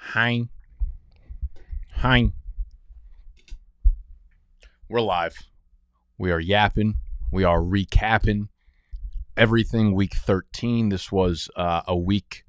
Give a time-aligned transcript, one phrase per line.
[0.00, 0.48] Hein.
[1.96, 2.32] Hein.
[4.88, 5.36] We're live.
[6.18, 6.94] We are yapping.
[7.30, 8.48] We are recapping
[9.36, 10.88] everything week 13.
[10.88, 12.44] This was uh, a week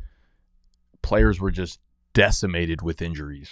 [1.01, 1.79] players were just
[2.13, 3.49] decimated with injuries.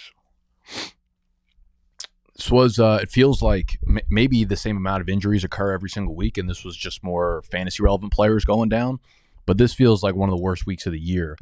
[2.36, 5.90] This was, uh, it feels like m- maybe the same amount of injuries occur every
[5.90, 8.98] single week, and this was just more fantasy relevant players going down.
[9.46, 11.36] But this feels like one of the worst weeks of the year.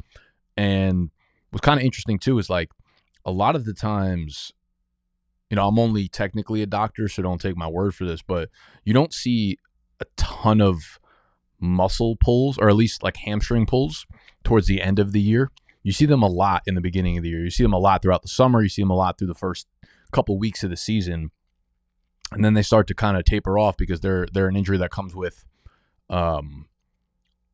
[0.57, 1.09] And
[1.51, 2.69] what's kind of interesting too is like
[3.25, 4.51] a lot of the times,
[5.49, 8.49] you know, I'm only technically a doctor, so don't take my word for this, but
[8.83, 9.57] you don't see
[9.99, 10.99] a ton of
[11.59, 14.05] muscle pulls or at least like hamstring pulls
[14.43, 15.51] towards the end of the year.
[15.83, 17.43] You see them a lot in the beginning of the year.
[17.43, 18.61] You see them a lot throughout the summer.
[18.61, 19.67] You see them a lot through the first
[20.11, 21.31] couple weeks of the season.
[22.31, 24.91] And then they start to kind of taper off because they're they're an injury that
[24.91, 25.45] comes with
[26.09, 26.67] um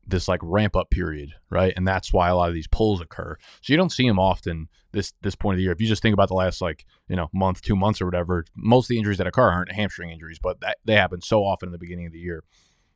[0.08, 1.73] this like ramp up period, right?
[1.76, 3.38] And that's why a lot of these pulls occur.
[3.62, 5.72] So you don't see them often this this point of the year.
[5.72, 8.46] If you just think about the last like you know month, two months or whatever,
[8.55, 11.70] most of the injuries that occur aren't hamstring injuries, but that, they happen so often
[11.70, 12.44] in the beginning of the year.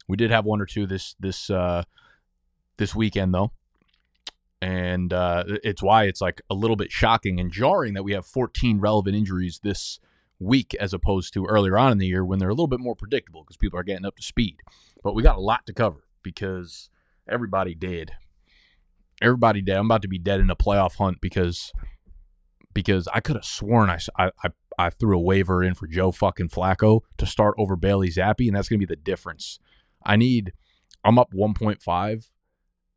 [0.07, 1.83] We did have one or two this this uh,
[2.77, 3.51] this weekend though,
[4.61, 8.25] and uh, it's why it's like a little bit shocking and jarring that we have
[8.25, 9.99] 14 relevant injuries this
[10.39, 12.95] week as opposed to earlier on in the year when they're a little bit more
[12.95, 14.57] predictable because people are getting up to speed.
[15.03, 16.89] But we got a lot to cover because
[17.29, 18.11] everybody did.
[19.21, 19.75] Everybody did.
[19.75, 21.71] I'm about to be dead in a playoff hunt because
[22.73, 26.49] because I could have sworn I, I, I threw a waiver in for Joe fucking
[26.49, 29.59] Flacco to start over Bailey Zappe, and that's gonna be the difference.
[30.05, 30.53] I need.
[31.03, 32.29] I'm up 1.5,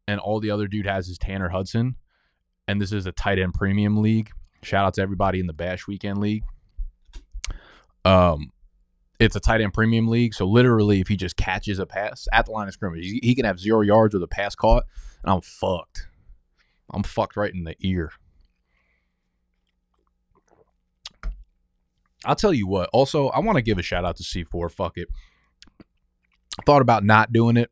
[0.09, 1.97] and all the other dude has is Tanner Hudson,
[2.67, 4.31] and this is a tight end premium league.
[4.63, 6.45] Shout out to everybody in the Bash Weekend League.
[8.05, 8.52] Um,
[9.23, 10.35] it's a tight end premium league.
[10.35, 13.35] So literally, if he just catches a pass at the line of scrimmage, he, he
[13.35, 14.85] can have zero yards with a pass caught,
[15.23, 16.09] and I'm fucked.
[16.91, 18.13] I'm fucked right in the ear.
[22.25, 22.91] I'll tell you what.
[22.93, 24.71] Also, I want to give a shout out to C4.
[24.71, 25.09] Fuck it.
[26.67, 27.71] Thought about not doing it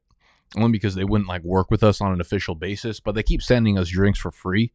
[0.56, 3.42] only because they wouldn't like work with us on an official basis, but they keep
[3.42, 4.72] sending us drinks for free.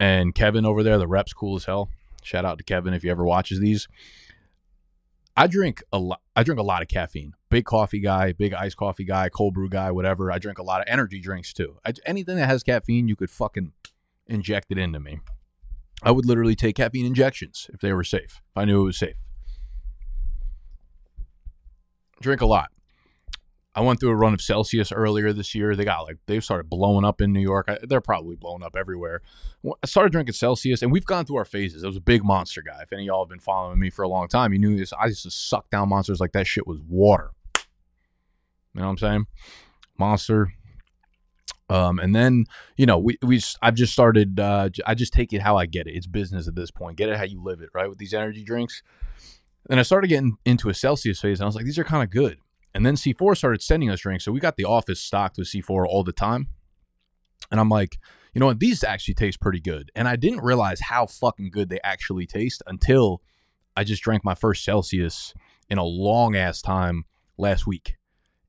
[0.00, 1.88] And Kevin over there, the rep's cool as hell.
[2.22, 3.88] Shout out to Kevin if he ever watches these.
[5.38, 6.20] I drink a lot.
[6.34, 7.32] I drink a lot of caffeine.
[7.48, 10.32] Big coffee guy, big iced coffee guy, cold brew guy, whatever.
[10.32, 11.76] I drink a lot of energy drinks too.
[11.86, 13.70] I, anything that has caffeine, you could fucking
[14.26, 15.20] inject it into me.
[16.02, 18.42] I would literally take caffeine injections if they were safe.
[18.50, 19.14] If I knew it was safe.
[22.20, 22.72] Drink a lot.
[23.78, 25.76] I went through a run of Celsius earlier this year.
[25.76, 27.70] They got like they've started blowing up in New York.
[27.84, 29.22] they're probably blowing up everywhere.
[29.64, 31.84] I started drinking Celsius, and we've gone through our phases.
[31.84, 32.82] I was a big monster guy.
[32.82, 34.92] If any of y'all have been following me for a long time, you knew this.
[34.92, 37.30] I used to suck down monsters like that shit was water.
[38.74, 39.26] You know what I'm saying?
[39.96, 40.52] Monster.
[41.70, 42.46] Um, and then
[42.76, 44.40] you know we we I've just started.
[44.40, 45.92] Uh, I just take it how I get it.
[45.92, 46.96] It's business at this point.
[46.96, 47.88] Get it how you live it, right?
[47.88, 48.82] With these energy drinks.
[49.70, 52.02] And I started getting into a Celsius phase, and I was like, these are kind
[52.02, 52.38] of good.
[52.74, 54.24] And then C4 started sending us drinks.
[54.24, 56.48] So we got the office stocked with C4 all the time.
[57.50, 57.98] And I'm like,
[58.34, 58.60] you know what?
[58.60, 59.90] These actually taste pretty good.
[59.94, 63.22] And I didn't realize how fucking good they actually taste until
[63.76, 65.34] I just drank my first Celsius
[65.70, 67.04] in a long ass time
[67.36, 67.96] last week.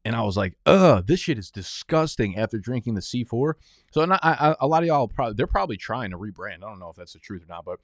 [0.06, 3.54] And I was like, ugh, this shit is disgusting after drinking the C4.
[3.92, 6.58] So I, I, a lot of y'all probably, they're probably trying to rebrand.
[6.64, 7.80] I don't know if that's the truth or not, but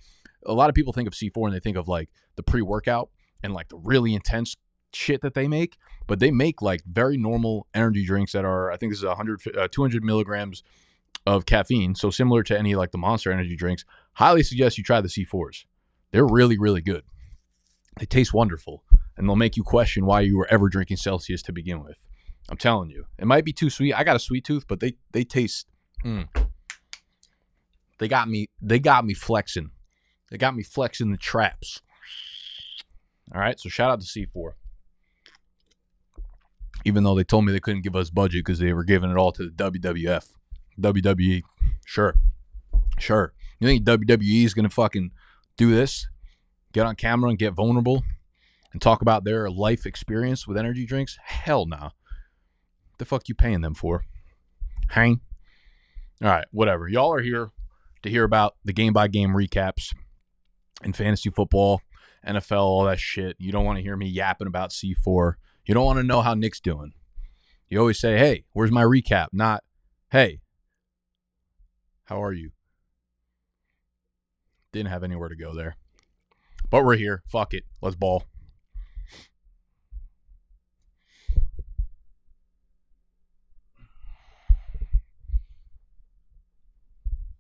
[0.46, 3.10] a lot of people think of C4 and they think of like the pre workout
[3.44, 4.56] and like the really intense
[4.96, 8.78] shit that they make, but they make like very normal energy drinks that are, I
[8.78, 10.64] think this is 100, uh, 200 milligrams
[11.26, 11.96] of caffeine.
[11.96, 13.86] So similar to any like the monster energy drinks.
[14.14, 15.66] Highly suggest you try the C4s.
[16.12, 17.04] They're really, really good.
[18.00, 18.84] They taste wonderful
[19.18, 21.98] and they'll make you question why you were ever drinking Celsius to begin with.
[22.50, 23.94] I'm telling you, it might be too sweet.
[23.94, 25.66] I got a sweet tooth, but they they taste.
[26.06, 26.28] Mm,
[27.98, 28.50] they got me.
[28.62, 29.72] They got me flexing.
[30.30, 31.82] They got me flexing the traps.
[33.34, 34.52] All right, so shout out to C4
[36.86, 39.18] even though they told me they couldn't give us budget because they were giving it
[39.18, 40.30] all to the WWF,
[40.80, 41.42] WWE.
[41.86, 42.16] Sure,
[43.00, 43.34] sure.
[43.60, 45.12] You think WWE is gonna fucking
[45.58, 46.08] do this?
[46.72, 48.04] Get on camera and get vulnerable
[48.72, 51.18] and talk about their life experience with energy drinks?
[51.24, 51.78] Hell no.
[51.78, 51.90] Nah.
[52.98, 54.06] The fuck you paying them for?
[54.90, 55.22] Hang.
[56.22, 56.88] All right, whatever.
[56.88, 57.52] Y'all are here
[58.04, 59.94] to hear about the game by game recaps
[60.84, 61.82] in fantasy football,
[62.26, 63.36] NFL, all that shit.
[63.40, 65.34] You don't want to hear me yapping about C4
[65.66, 66.94] you don't want to know how Nick's doing.
[67.70, 69.28] You always say, hey, where's my recap?
[69.34, 69.64] Not,
[70.12, 70.40] hey,
[72.06, 72.52] how are you?
[74.72, 75.76] Didn't have anywhere to go there.
[76.70, 77.24] But we're here.
[77.28, 77.64] Fuck it.
[77.82, 78.24] Let's ball.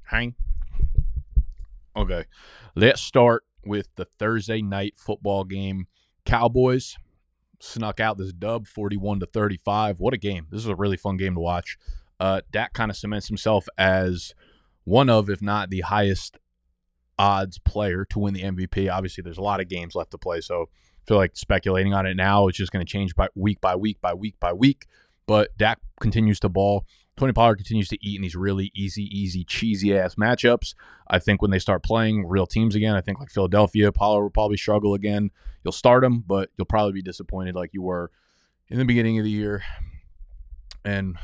[0.04, 0.36] Hang.
[1.96, 2.26] Okay.
[2.76, 5.88] Let's start with the Thursday night football game.
[6.26, 6.98] Cowboys
[7.60, 10.00] snuck out this dub 41 to 35.
[10.00, 10.48] What a game.
[10.50, 11.78] This is a really fun game to watch.
[12.20, 14.34] Uh, Dak kind of cements himself as
[14.84, 16.38] one of, if not the highest
[17.18, 18.92] odds player to win the MVP.
[18.92, 22.06] Obviously, there's a lot of games left to play, so I feel like speculating on
[22.06, 24.86] it now is just going to change by week by week by week by week.
[25.28, 26.86] But Dak continues to ball.
[27.18, 30.76] Tony Pollard continues to eat in these really easy, easy, cheesy ass matchups.
[31.08, 34.30] I think when they start playing real teams again, I think like Philadelphia, Pollard will
[34.32, 35.32] probably struggle again.
[35.64, 38.12] You'll start him, but you'll probably be disappointed like you were
[38.70, 39.64] in the beginning of the year.
[40.84, 41.16] And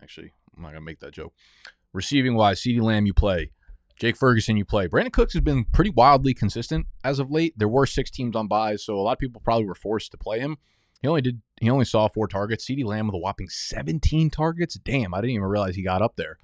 [0.00, 1.34] actually, I'm not gonna make that joke.
[1.92, 3.50] Receiving wise, CeeDee Lamb, you play.
[3.98, 4.88] Jake Ferguson, you play.
[4.88, 7.54] Brandin Cooks has been pretty wildly consistent as of late.
[7.56, 10.16] There were six teams on buys, so a lot of people probably were forced to
[10.16, 10.56] play him.
[11.02, 11.42] He only did.
[11.60, 12.64] He only saw four targets.
[12.64, 14.74] CeeDee Lamb with a whopping 17 targets.
[14.74, 16.38] Damn, I didn't even realize he got up there.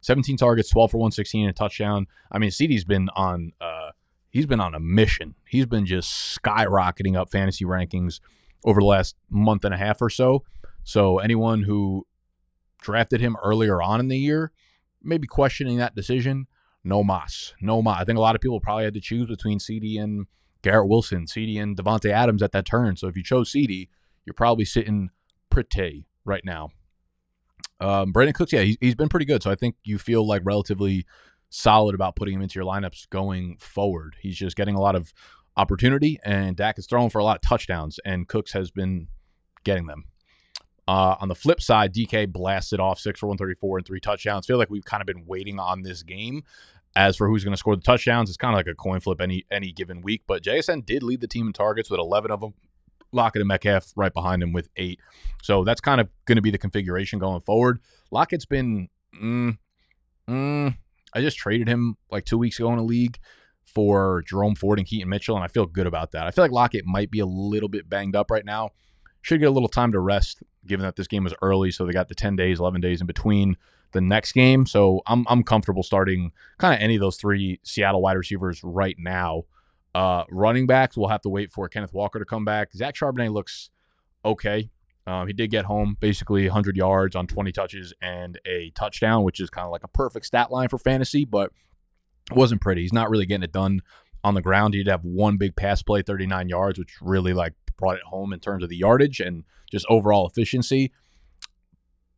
[0.00, 2.06] 17 targets, 12 for 116, and a touchdown.
[2.30, 3.52] I mean, CeeDee's been on.
[3.60, 3.90] Uh,
[4.30, 5.34] he's been on a mission.
[5.48, 8.20] He's been just skyrocketing up fantasy rankings
[8.64, 10.44] over the last month and a half or so.
[10.84, 12.06] So anyone who
[12.80, 14.52] drafted him earlier on in the year,
[15.02, 16.46] maybe questioning that decision.
[16.84, 18.02] No mas, no mas.
[18.02, 20.26] I think a lot of people probably had to choose between CeeDee and
[20.60, 22.96] Garrett Wilson, CeeDee and Davante Adams at that turn.
[22.96, 23.88] So if you chose CeeDee,
[24.24, 25.10] you're probably sitting
[25.50, 26.70] pretty right now.
[27.80, 29.42] Um, Brandin Cooks, yeah, he's, he's been pretty good.
[29.42, 31.06] So I think you feel like relatively
[31.50, 34.16] solid about putting him into your lineups going forward.
[34.20, 35.12] He's just getting a lot of
[35.56, 39.08] opportunity, and Dak is throwing for a lot of touchdowns, and Cooks has been
[39.64, 40.04] getting them.
[40.86, 44.46] Uh, on the flip side, DK blasted off six for 134 and three touchdowns.
[44.46, 46.42] Feel like we've kind of been waiting on this game.
[46.96, 49.20] As for who's going to score the touchdowns, it's kind of like a coin flip
[49.20, 50.22] any any given week.
[50.26, 52.54] But JSN did lead the team in targets with 11 of them.
[53.14, 55.00] Lockett and Metcalf right behind him with eight.
[55.42, 57.80] So that's kind of going to be the configuration going forward.
[58.10, 58.88] Lockett's been,
[59.20, 59.58] mm,
[60.28, 60.76] mm,
[61.14, 63.18] I just traded him like two weeks ago in a league
[63.64, 66.26] for Jerome Ford and Keaton Mitchell, and I feel good about that.
[66.26, 68.70] I feel like Lockett might be a little bit banged up right now.
[69.22, 71.70] Should get a little time to rest, given that this game was early.
[71.70, 73.56] So they got the 10 days, 11 days in between
[73.92, 74.66] the next game.
[74.66, 78.96] So I'm, I'm comfortable starting kind of any of those three Seattle wide receivers right
[78.98, 79.44] now.
[79.94, 82.72] Uh, running backs, we'll have to wait for Kenneth Walker to come back.
[82.74, 83.70] Zach Charbonnet looks
[84.24, 84.70] okay.
[85.06, 89.38] Um, he did get home basically 100 yards on 20 touches and a touchdown, which
[89.38, 91.52] is kind of like a perfect stat line for fantasy, but
[92.30, 92.82] it wasn't pretty.
[92.82, 93.80] He's not really getting it done
[94.24, 94.74] on the ground.
[94.74, 98.32] He did have one big pass play, 39 yards, which really like brought it home
[98.32, 100.90] in terms of the yardage and just overall efficiency.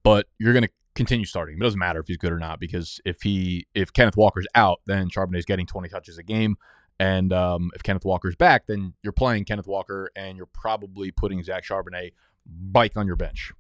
[0.05, 1.57] But you're going to continue starting.
[1.57, 4.81] It doesn't matter if he's good or not because if he if Kenneth Walker's out,
[4.87, 6.57] then Charbonnet's getting 20 touches a game.
[6.99, 11.43] And um, if Kenneth Walker's back, then you're playing Kenneth Walker and you're probably putting
[11.43, 12.13] Zach Charbonnet
[12.47, 13.53] bike on your bench.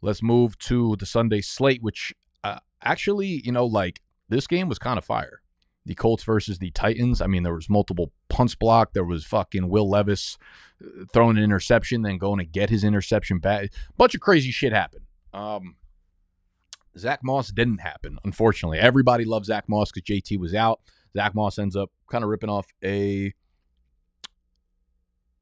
[0.00, 2.14] Let's move to the Sunday slate, which
[2.44, 5.42] uh, actually, you know, like this game was kind of fire.
[5.84, 7.20] The Colts versus the Titans.
[7.20, 8.94] I mean, there was multiple punts blocked.
[8.94, 10.36] There was fucking Will Levis
[10.84, 13.72] uh, throwing an interception, then going to get his interception back.
[13.96, 15.04] Bunch of crazy shit happened.
[15.32, 15.76] Um,
[16.96, 18.78] Zach Moss didn't happen, unfortunately.
[18.78, 20.80] Everybody loved Zach Moss because JT was out.
[21.16, 23.32] Zach Moss ends up kind of ripping off a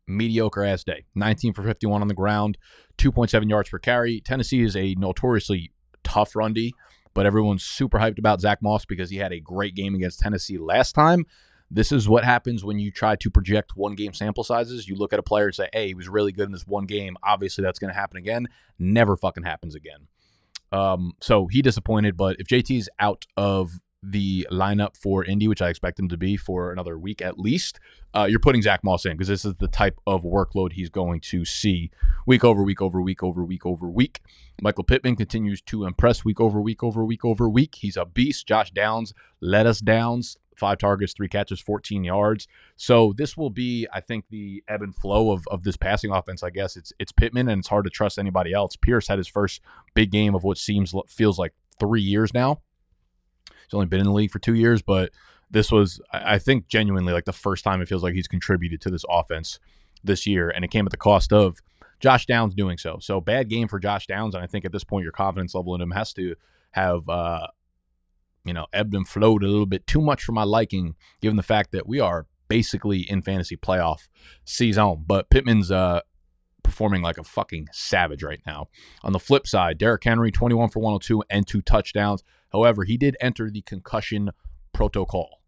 [0.06, 1.04] mediocre ass day.
[1.14, 2.58] 19 for 51 on the ground,
[2.98, 4.20] 2.7 yards per carry.
[4.20, 5.72] Tennessee is a notoriously
[6.04, 6.72] tough run D,
[7.14, 10.58] but everyone's super hyped about Zach Moss because he had a great game against Tennessee
[10.58, 11.24] last time.
[11.68, 14.86] This is what happens when you try to project one game sample sizes.
[14.86, 16.86] You look at a player and say, hey, he was really good in this one
[16.86, 17.16] game.
[17.24, 18.46] Obviously, that's going to happen again.
[18.78, 20.06] Never fucking happens again.
[20.70, 25.68] Um, so he disappointed, but if JT's out of the lineup for Indy, which I
[25.68, 27.80] expect him to be for another week at least,
[28.14, 31.20] uh, you're putting Zach Moss in because this is the type of workload he's going
[31.20, 31.90] to see
[32.26, 34.20] week over week over week over week over week.
[34.62, 37.74] Michael Pittman continues to impress week over week over week over week.
[37.76, 38.46] He's a beast.
[38.46, 40.36] Josh Downs let us downs.
[40.56, 42.48] Five targets, three catches, 14 yards.
[42.76, 46.42] So this will be, I think, the ebb and flow of, of this passing offense.
[46.42, 48.74] I guess it's it's Pittman, and it's hard to trust anybody else.
[48.74, 49.60] Pierce had his first
[49.92, 52.62] big game of what seems feels like three years now
[53.66, 55.10] He's only been in the league for two years, but
[55.50, 58.90] this was, I think, genuinely like the first time it feels like he's contributed to
[58.90, 59.58] this offense
[60.02, 61.58] this year, and it came at the cost of
[62.00, 62.98] Josh Downs doing so.
[63.00, 65.74] So bad game for Josh Downs, and I think at this point your confidence level
[65.74, 66.34] in him has to
[66.72, 67.46] have, uh,
[68.44, 71.42] you know, ebbed and flowed a little bit too much for my liking, given the
[71.42, 74.08] fact that we are basically in fantasy playoff
[74.44, 75.04] season.
[75.06, 76.00] But Pittman's uh,
[76.62, 78.66] performing like a fucking savage right now.
[79.02, 82.22] On the flip side, Derrick Henry, 21 for 102 and two touchdowns.
[82.52, 84.30] However, he did enter the concussion
[84.72, 85.42] protocol,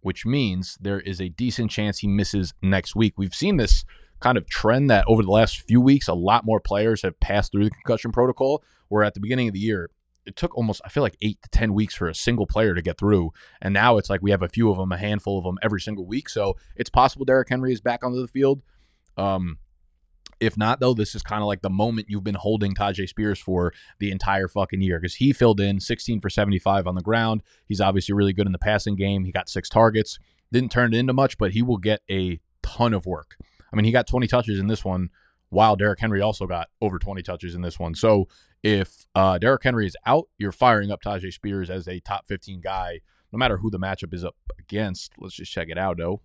[0.00, 3.14] which means there is a decent chance he misses next week.
[3.16, 3.84] We've seen this
[4.20, 7.52] kind of trend that over the last few weeks, a lot more players have passed
[7.52, 9.90] through the concussion protocol, where at the beginning of the year,
[10.24, 12.82] it took almost I feel like eight to ten weeks for a single player to
[12.82, 15.44] get through, and now it's like we have a few of them, a handful of
[15.44, 16.28] them every single week.
[16.28, 18.62] So it's possible Derrick Henry is back onto the field.
[19.16, 19.58] Um,
[20.42, 23.38] if not, though, this is kind of like the moment you've been holding Tyjae Spears
[23.38, 27.44] for the entire fucking year because he filled in 16 for 75 on the ground.
[27.68, 29.24] He's obviously really good in the passing game.
[29.24, 30.18] He got six targets,
[30.50, 33.36] didn't turn it into much, but he will get a ton of work.
[33.72, 35.10] I mean, he got 20 touches in this one,
[35.50, 37.94] while Derrick Henry also got over 20 touches in this one.
[37.94, 38.26] So
[38.64, 42.60] if uh, Derrick Henry is out, you're firing up Tyjae Spears as a top 15
[42.60, 43.00] guy,
[43.32, 45.12] no matter who the matchup is up against.
[45.18, 46.20] Let's just check it out, though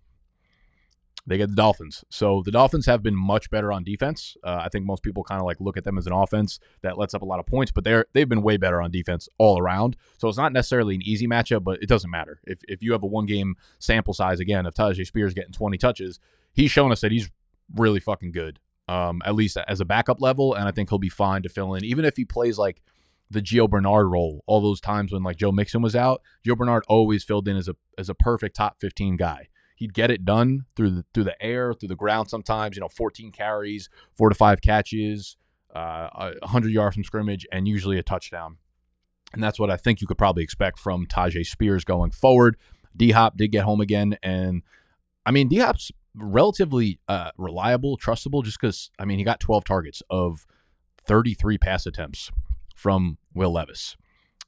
[1.28, 2.06] they get the Dolphins.
[2.10, 4.38] So the Dolphins have been much better on defense.
[4.44, 6.98] Uh, I think most people kind of like look at them as an offense that
[6.98, 9.60] lets up a lot of points, but they're they've been way better on defense all
[9.60, 9.98] around.
[10.18, 13.04] So it's not necessarily an easy matchup, but it doesn't matter if if you have
[13.04, 16.20] a one game sample size again of Tyjae Spears getting 20 touches,
[16.54, 17.30] he's shown us that he's
[17.76, 18.60] really fucking good.
[18.90, 21.76] Um, at least as a backup level, and I think he'll be fine to fill
[21.76, 22.82] in, even if he plays like
[23.30, 24.46] the Gio Bernard role.
[24.48, 27.68] All those times when like Joe Mixon was out, Gio Bernard always filled in as
[27.68, 31.42] a as a perfect top 15 guy he'd get it done through the through the
[31.42, 32.30] air, through the ground.
[32.30, 35.38] Sometimes you know, 14 carries, four to five catches,
[35.74, 38.58] uh, 100 yards from scrimmage, and usually a touchdown.
[39.34, 42.58] And that's what I think you could probably expect from Tyjae Spears going forward.
[42.96, 44.64] D Hop did get home again, and
[45.26, 49.64] I mean D Hop's relatively uh, reliable, trustable, just because I mean he got 12
[49.64, 50.46] targets of
[51.06, 52.32] 33 pass attempts
[52.76, 53.96] from Will Levis.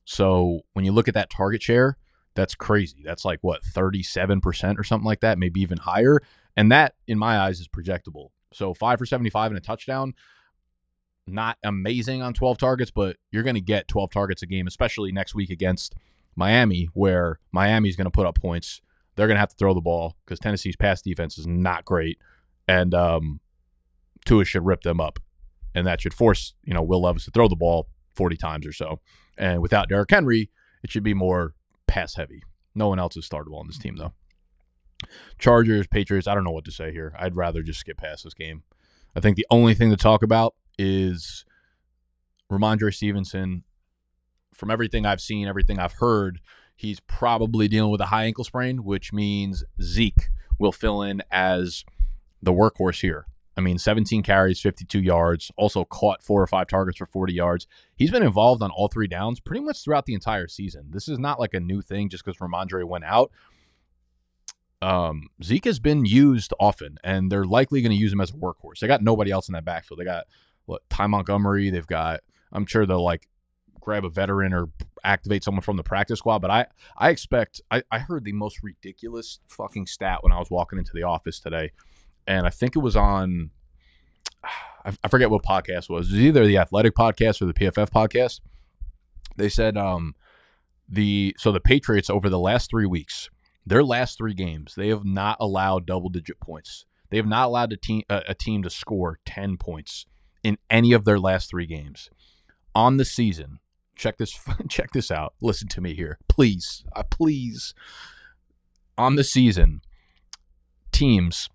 [0.05, 1.98] So when you look at that target share,
[2.39, 3.01] that's crazy.
[3.03, 6.21] That's like what, 37% or something like that, maybe even higher.
[6.55, 8.29] And that, in my eyes, is projectable.
[8.53, 10.13] So five for 75 and a touchdown,
[11.27, 15.11] not amazing on 12 targets, but you're going to get 12 targets a game, especially
[15.11, 15.95] next week against
[16.35, 18.81] Miami, where Miami's going to put up points.
[19.15, 22.17] They're going to have to throw the ball because Tennessee's pass defense is not great.
[22.67, 23.41] And um,
[24.25, 25.19] Tua should rip them up.
[25.75, 28.73] And that should force, you know, Will Levis to throw the ball 40 times or
[28.73, 28.99] so.
[29.37, 30.49] And without Derrick Henry,
[30.83, 31.53] it should be more
[31.89, 32.43] pass heavy.
[32.75, 34.13] No one else is startable on this team though.
[35.37, 37.13] Chargers, Patriots, I don't know what to say here.
[37.17, 38.63] I'd rather just skip past this game.
[39.15, 41.45] I think the only thing to talk about is
[42.51, 43.63] Rhamondre Stevenson.
[44.53, 46.41] From everything I've seen, everything I've heard,
[46.75, 50.29] he's probably dealing with a high ankle sprain, which means Zeke
[50.59, 51.85] will fill in as
[52.41, 53.25] the workhorse here.
[53.59, 57.67] I mean, 17 carries, 52 yards, also caught four or five targets for 40 yards.
[57.93, 60.85] He's been involved on all three downs pretty much throughout the entire season.
[60.91, 63.31] This is not like a new thing just because Rhamondre went out.
[64.81, 68.33] Um, Zeke has been used often, and they're likely going to use him as a
[68.35, 68.79] workhorse.
[68.79, 69.99] They got nobody else in that backfield.
[69.99, 70.23] They got
[70.65, 71.69] what Ty Montgomery.
[71.69, 72.21] They've got.
[72.53, 73.27] I'm sure they'll like
[73.81, 74.69] grab a veteran or
[75.03, 76.39] activate someone from the practice squad.
[76.39, 77.59] But I, I expect.
[77.69, 81.41] I, I heard the most ridiculous fucking stat when I was walking into the office
[81.41, 81.73] today
[82.29, 83.49] and I think it was on.
[85.03, 86.09] I forget what podcast was.
[86.09, 88.39] It was either the Athletic podcast or the PFF podcast.
[89.35, 90.15] They said um,
[90.87, 93.29] the so the Patriots over the last three weeks,
[93.65, 96.85] their last three games, they have not allowed double digit points.
[97.09, 100.05] They have not allowed a team a, a team to score ten points
[100.43, 102.09] in any of their last three games
[102.73, 103.59] on the season.
[103.95, 105.33] Check this check this out.
[105.41, 107.73] Listen to me here, please, uh, please.
[108.97, 109.81] On the season,
[110.91, 111.49] teams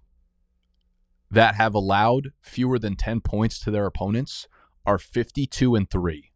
[1.34, 4.46] that have allowed fewer than 10 points to their opponents
[4.86, 6.30] are 52 and 3.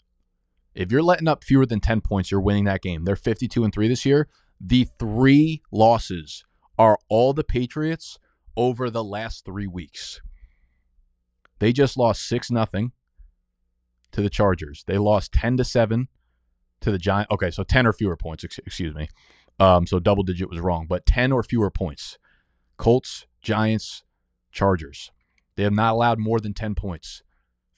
[0.74, 3.04] If you're letting up fewer than 10 points, you're winning that game.
[3.04, 4.28] They're 52 and 3 this year.
[4.60, 6.44] The three losses
[6.76, 8.18] are all the Patriots
[8.56, 10.20] over the last 3 weeks.
[11.60, 12.92] They just lost 6 nothing
[14.10, 14.84] to the Chargers.
[14.86, 16.08] They lost 10 to 7
[16.80, 17.30] to the Giants.
[17.32, 19.08] Okay, so 10 or fewer points, excuse me.
[19.60, 22.18] Um, so double digit was wrong, but 10 or fewer points.
[22.76, 24.04] Colts, Giants,
[24.58, 25.12] Chargers.
[25.54, 27.22] They have not allowed more than 10 points.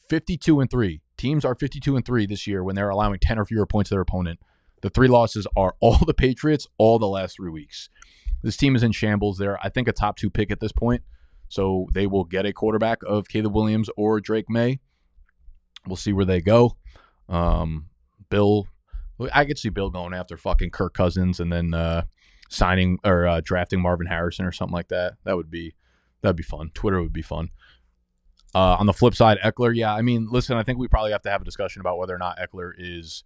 [0.08, 1.02] 52 and 3.
[1.18, 3.94] Teams are 52 and 3 this year when they're allowing 10 or fewer points to
[3.94, 4.40] their opponent.
[4.80, 7.90] The three losses are all the Patriots all the last 3 weeks.
[8.42, 9.36] This team is in shambles.
[9.36, 11.02] They're I think a top 2 pick at this point.
[11.48, 14.80] So they will get a quarterback of Caleb Williams or Drake Maye.
[15.86, 16.76] We'll see where they go.
[17.28, 17.88] Um,
[18.30, 18.68] Bill
[19.32, 22.04] I could see Bill going after fucking Kirk Cousins and then uh,
[22.48, 25.14] signing or uh, drafting Marvin Harrison or something like that.
[25.24, 25.74] That would be
[26.22, 26.70] That'd be fun.
[26.74, 27.50] Twitter would be fun.
[28.54, 31.22] Uh, on the flip side, Ekeler, yeah, I mean, listen, I think we probably have
[31.22, 33.22] to have a discussion about whether or not Ekeler is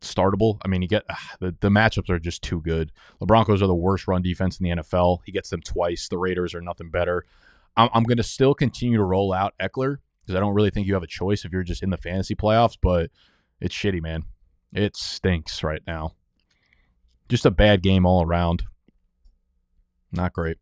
[0.00, 0.58] startable.
[0.62, 2.92] I mean, you get uh, the, the matchups are just too good.
[3.18, 5.20] The Broncos are the worst run defense in the NFL.
[5.24, 6.08] He gets them twice.
[6.08, 7.24] The Raiders are nothing better.
[7.76, 10.86] I'm, I'm going to still continue to roll out Ekeler because I don't really think
[10.86, 13.10] you have a choice if you're just in the fantasy playoffs, but
[13.60, 14.24] it's shitty, man.
[14.72, 16.14] It stinks right now.
[17.28, 18.64] Just a bad game all around.
[20.12, 20.58] Not great.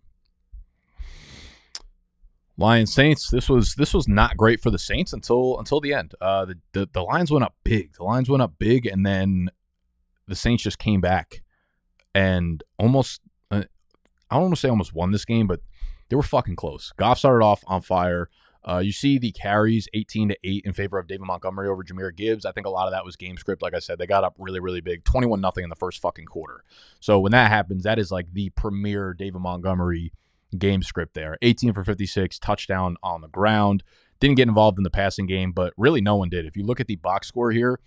[2.57, 3.31] Lions Saints.
[3.31, 6.15] This was this was not great for the Saints until until the end.
[6.21, 7.95] Uh, the, the the Lions went up big.
[7.95, 9.51] The Lions went up big, and then
[10.29, 11.43] the Saints just came back
[12.15, 13.21] and almost.
[13.51, 13.65] Uh,
[14.31, 15.61] I don't want to say almost won this game, but
[16.09, 16.93] they were fucking close.
[16.97, 18.29] Goff started off on fire.
[18.67, 22.15] Uh, you see the carries 18 to 8 in favor of David Montgomery over Jahmyr
[22.15, 22.47] Gibbs.
[22.47, 23.61] I think a lot of that was game script.
[23.61, 26.25] Like I said, they got up really, really big 21 nothing in the first fucking
[26.25, 26.65] quarter.
[27.01, 30.13] So when that happens, that is like the premier David Montgomery
[30.57, 31.37] game script there.
[31.43, 33.83] 18 for 56, touchdown on the ground.
[34.21, 36.47] Didn't get involved in the passing game, but really no one did.
[36.47, 37.81] If you look at the box score here,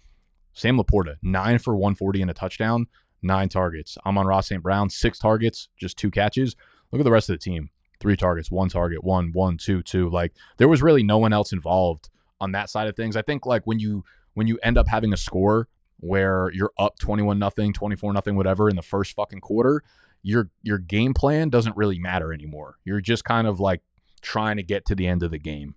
[0.53, 2.87] Sam LaPorta, 9 for 140 and a touchdown,
[3.21, 3.97] nine targets.
[4.05, 4.61] Amon-Ra St.
[4.61, 6.55] Brown, six targets, just two catches.
[6.91, 10.09] Look at the rest of the team three targets, one target, one, one, two, two.
[10.09, 13.15] Like there was really no one else involved on that side of things.
[13.15, 15.67] I think like when you when you end up having a score
[15.99, 19.83] where you're up 21 nothing, 24 nothing whatever in the first fucking quarter,
[20.21, 22.77] your your game plan doesn't really matter anymore.
[22.85, 23.81] You're just kind of like
[24.21, 25.75] trying to get to the end of the game.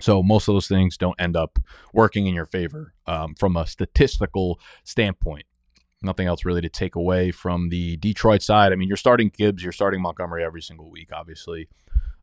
[0.00, 1.58] So most of those things don't end up
[1.92, 5.46] working in your favor um, from a statistical standpoint
[6.04, 8.72] nothing else really to take away from the Detroit side.
[8.72, 11.68] I mean, you're starting Gibbs, you're starting Montgomery every single week, obviously.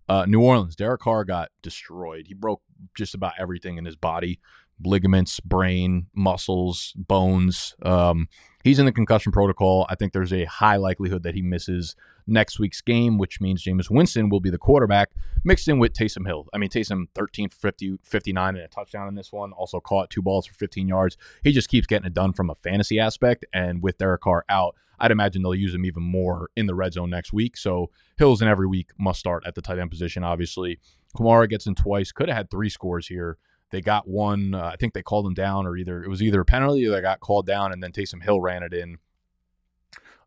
[0.08, 2.26] Uh, New Orleans, Derek Carr got destroyed.
[2.28, 2.62] He broke
[2.96, 4.40] just about everything in his body
[4.84, 7.76] ligaments, brain, muscles, bones.
[7.84, 8.28] Um,
[8.64, 9.86] he's in the concussion protocol.
[9.90, 11.96] I think there's a high likelihood that he misses
[12.30, 15.12] next week's game, which means Jameis Winston will be the quarterback,
[15.44, 16.48] mixed in with Taysom Hill.
[16.54, 20.10] I mean, Taysom 13 for 50, 59 and a touchdown in this one, also caught
[20.10, 21.18] two balls for 15 yards.
[21.44, 23.46] He just keeps getting it done from a fantasy aspect.
[23.54, 26.94] And with Derek Carr out, I'd imagine they'll use him even more in the red
[26.94, 27.58] zone next week.
[27.58, 30.80] So Hills in every week must start at the tight end position, obviously.
[31.18, 33.38] Kamara gets in twice, could have had three scores here.
[33.72, 34.56] They got one.
[34.56, 36.92] Uh, I think they called him down, or either it was either a penalty or
[36.92, 38.98] they got called down, and then Taysom Hill ran it in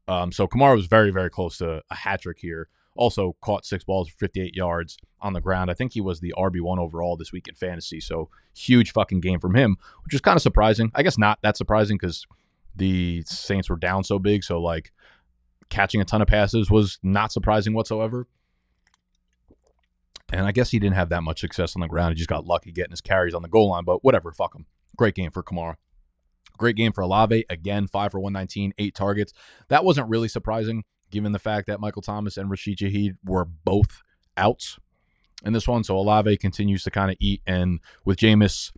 [0.08, 2.68] um, so Kamara was very, very close to a hat trick here.
[2.94, 5.70] Also caught six balls for 58 yards on the ground.
[5.70, 8.00] I think he was the RB1 overall this week in fantasy.
[8.00, 10.90] So huge fucking game from him, which is kind of surprising.
[10.94, 12.26] I guess not that surprising because
[12.76, 14.44] the Saints were down so big.
[14.44, 14.92] So, like,
[15.70, 18.26] catching a ton of passes was not surprising whatsoever.
[20.32, 22.12] And I guess he didn't have that much success on the ground.
[22.12, 24.32] He just got lucky getting his carries on the goal line, but whatever.
[24.32, 24.66] Fuck him.
[24.96, 25.76] Great game for Kamara.
[26.58, 27.44] Great game for Olave.
[27.50, 29.32] Again, five for 119, eight targets.
[29.68, 34.02] That wasn't really surprising given the fact that Michael Thomas and Rashid Shaheed were both
[34.36, 34.78] outs
[35.44, 35.84] in this one.
[35.84, 37.42] So Olave continues to kind of eat.
[37.46, 38.72] And with Jameis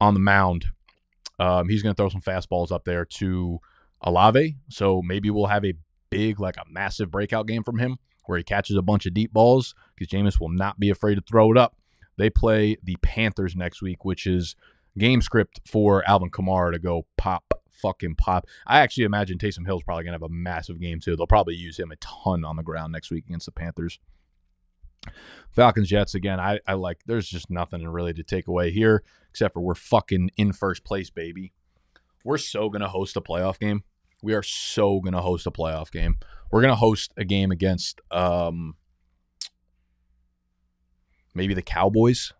[0.00, 0.66] on the mound,
[1.38, 3.60] um, he's going to throw some fastballs up there to
[4.00, 4.56] Olave.
[4.68, 5.74] So maybe we'll have a
[6.10, 9.32] big, like a massive breakout game from him where he catches a bunch of deep
[9.32, 11.76] balls because Jameis will not be afraid to throw it up.
[12.18, 14.56] They play the Panthers next week, which is
[14.98, 18.46] game script for Alvin Kamara to go pop, fucking pop.
[18.66, 21.16] I actually imagine Taysom Hill's probably going to have a massive game too.
[21.16, 23.98] They'll probably use him a ton on the ground next week against the Panthers.
[25.50, 26.40] Falcons Jets again.
[26.40, 27.00] I, I like.
[27.06, 31.10] There's just nothing really to take away here except for we're fucking in first place,
[31.10, 31.52] baby.
[32.24, 33.84] We're so gonna host a playoff game.
[34.22, 36.16] We are so gonna host a playoff game.
[36.50, 38.76] We're gonna host a game against um
[41.34, 42.32] maybe the Cowboys.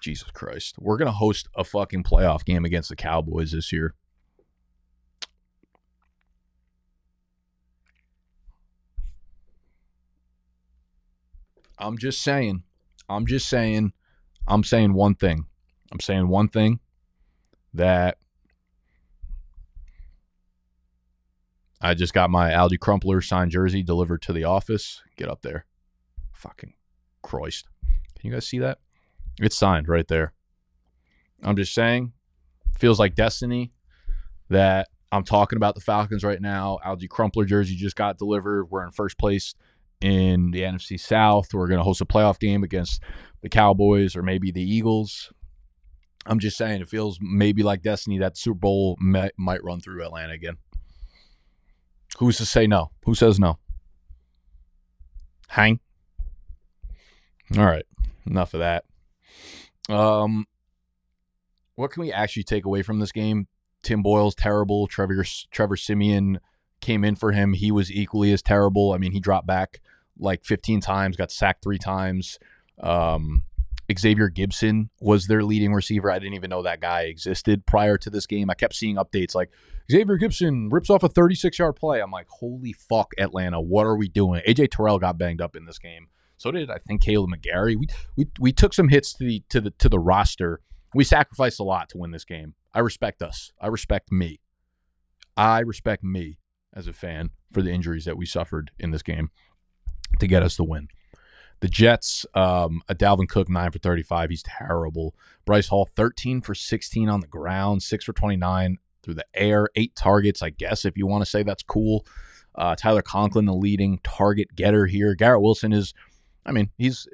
[0.00, 0.76] Jesus Christ.
[0.78, 3.94] We're going to host a fucking playoff game against the Cowboys this year.
[11.78, 12.64] I'm just saying.
[13.08, 13.92] I'm just saying.
[14.46, 15.46] I'm saying one thing.
[15.92, 16.80] I'm saying one thing
[17.74, 18.18] that
[21.80, 25.02] I just got my Alge Crumpler signed jersey delivered to the office.
[25.16, 25.66] Get up there.
[26.32, 26.74] Fucking
[27.22, 27.66] Christ.
[28.18, 28.78] Can you guys see that?
[29.40, 30.32] It's signed right there.
[31.42, 32.12] I'm just saying,
[32.78, 33.72] feels like destiny
[34.48, 36.78] that I'm talking about the Falcons right now.
[36.84, 38.70] Alge Crumpler jersey just got delivered.
[38.70, 39.54] We're in first place
[40.00, 41.52] in the NFC South.
[41.54, 43.02] We're going to host a playoff game against
[43.42, 45.32] the Cowboys or maybe the Eagles.
[46.26, 50.04] I'm just saying, it feels maybe like destiny that Super Bowl may, might run through
[50.04, 50.56] Atlanta again.
[52.18, 52.90] Who's to say no?
[53.04, 53.58] Who says no?
[55.48, 55.80] Hang.
[57.56, 57.86] All right.
[58.26, 58.84] Enough of that.
[59.88, 60.46] Um,
[61.74, 63.46] what can we actually take away from this game?
[63.82, 64.86] Tim Boyle's terrible.
[64.86, 66.40] Trevor Trevor Siemian
[66.80, 67.52] came in for him.
[67.52, 68.92] He was equally as terrible.
[68.92, 69.80] I mean, he dropped back
[70.18, 72.38] like 15 times, got sacked three times.
[72.80, 73.44] Um,
[73.96, 76.10] Xavier Gipson was their leading receiver.
[76.10, 78.50] I didn't even know that guy existed prior to this game.
[78.50, 79.50] I kept seeing updates like
[79.90, 82.00] Xavier Gipson rips off a 36 yard play.
[82.00, 84.42] I'm like, holy fuck, Atlanta, what are we doing?
[84.46, 86.08] AJ Terrell got banged up in this game.
[86.38, 87.76] So did I think Kaleb McGary.
[87.76, 90.60] We we we took some hits to the to the to the roster.
[90.94, 92.54] We sacrificed a lot to win this game.
[92.72, 93.52] I respect us.
[93.60, 94.40] I respect me.
[95.36, 96.38] I respect me
[96.74, 99.30] as a fan for the injuries that we suffered in this game
[100.18, 100.88] to get us the win.
[101.60, 104.30] The Jets, um, a Dalvin Cook nine for thirty five.
[104.30, 105.14] He's terrible.
[105.46, 109.68] Breece Hall thirteen for sixteen on the ground, six for twenty nine through the air,
[109.74, 110.40] eight targets.
[110.42, 112.06] I guess if you want to say that's cool.
[112.54, 115.14] Uh, Tyler Conklin, the leading target getter here.
[115.14, 115.94] Garrett Wilson is,
[116.48, 117.06] I mean, he's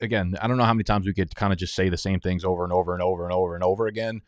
[0.00, 0.36] again.
[0.40, 2.44] I don't know how many times we could kind of just say the same things
[2.44, 4.22] over and over and over and over and over again.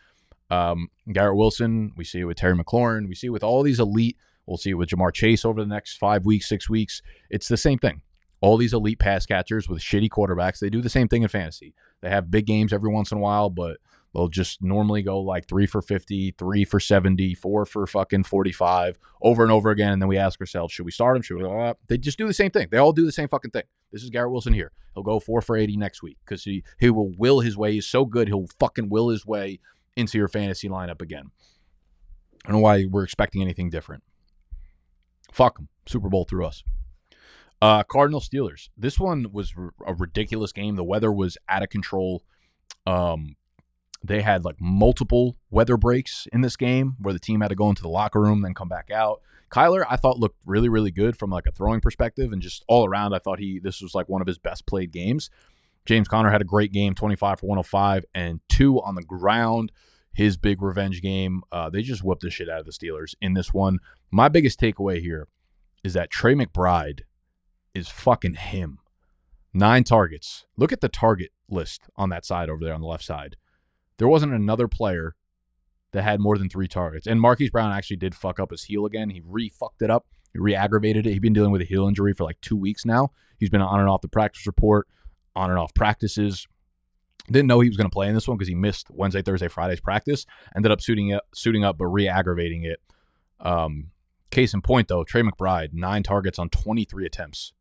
[0.50, 3.08] Um, Garrett Wilson, we see it with Terry McLaurin.
[3.08, 4.16] We see it with all these elite.
[4.44, 7.00] We'll see it with Ja'Marr Chase over the next five weeks, six weeks.
[7.30, 8.02] It's the same thing.
[8.40, 11.74] All these elite pass catchers with shitty quarterbacks, they do the same thing in fantasy.
[12.00, 13.76] They have big games every once in a while, but
[14.12, 18.98] they'll just normally go like three for 50, three for 70, four for fucking 45
[19.22, 19.92] over and over again.
[19.92, 21.22] And then we ask ourselves, should we start him?
[21.22, 21.44] Should we?
[21.44, 22.66] Uh, they just do the same thing.
[22.70, 23.62] They all do the same fucking thing.
[23.92, 24.72] This is Garrett Wilson here.
[24.94, 27.72] He'll go four for 80 next week because he, he will will his way.
[27.72, 28.28] He's so good.
[28.28, 29.60] He'll fucking will his way
[29.96, 31.30] into your fantasy lineup again.
[32.44, 34.02] I don't know why we're expecting anything different.
[35.32, 35.68] Fuck them.
[35.86, 36.62] Super Bowl through us.
[37.60, 38.70] Uh, Cardinal Steelers.
[38.76, 40.74] This one was r- a ridiculous game.
[40.74, 42.24] The weather was out of control.
[42.86, 43.36] Um,
[44.04, 47.68] they had like multiple weather breaks in this game where the team had to go
[47.68, 49.20] into the locker room, then come back out.
[49.50, 52.86] Kyler, I thought looked really, really good from like a throwing perspective and just all
[52.86, 53.12] around.
[53.14, 55.30] I thought he this was like one of his best played games.
[55.84, 59.72] James Conner had a great game, 25 for 105 and two on the ground.
[60.14, 61.42] His big revenge game.
[61.50, 63.78] Uh, they just whooped the shit out of the Steelers in this one.
[64.10, 65.28] My biggest takeaway here
[65.82, 67.00] is that Trey McBride
[67.74, 68.78] is fucking him.
[69.54, 70.44] Nine targets.
[70.56, 73.36] Look at the target list on that side over there on the left side.
[73.98, 75.14] There wasn't another player
[75.92, 77.06] that had more than three targets.
[77.06, 79.10] And Marquise Brown actually did fuck up his heel again.
[79.10, 80.06] He re fucked it up.
[80.32, 81.10] He re aggravated it.
[81.10, 83.10] He's been dealing with a heel injury for like two weeks now.
[83.38, 84.88] He's been on and off the practice report
[85.36, 86.46] on and off practices.
[87.30, 89.48] Didn't know he was going to play in this one because he missed Wednesday, Thursday,
[89.48, 90.26] Friday's practice.
[90.56, 92.80] Ended up suiting up, suiting up, but re-aggravating it.
[93.40, 93.90] Um,
[94.30, 97.52] case in point, though, Trey McBride nine targets on 23 attempts.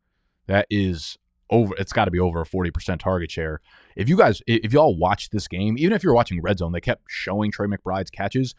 [0.47, 1.17] That is
[1.51, 1.75] over.
[1.77, 3.61] It's got to be over a 40 percent target share.
[3.95, 6.81] If you guys, if y'all watch this game, even if you're watching Red Zone, they
[6.81, 8.55] kept showing Trey McBride's catches.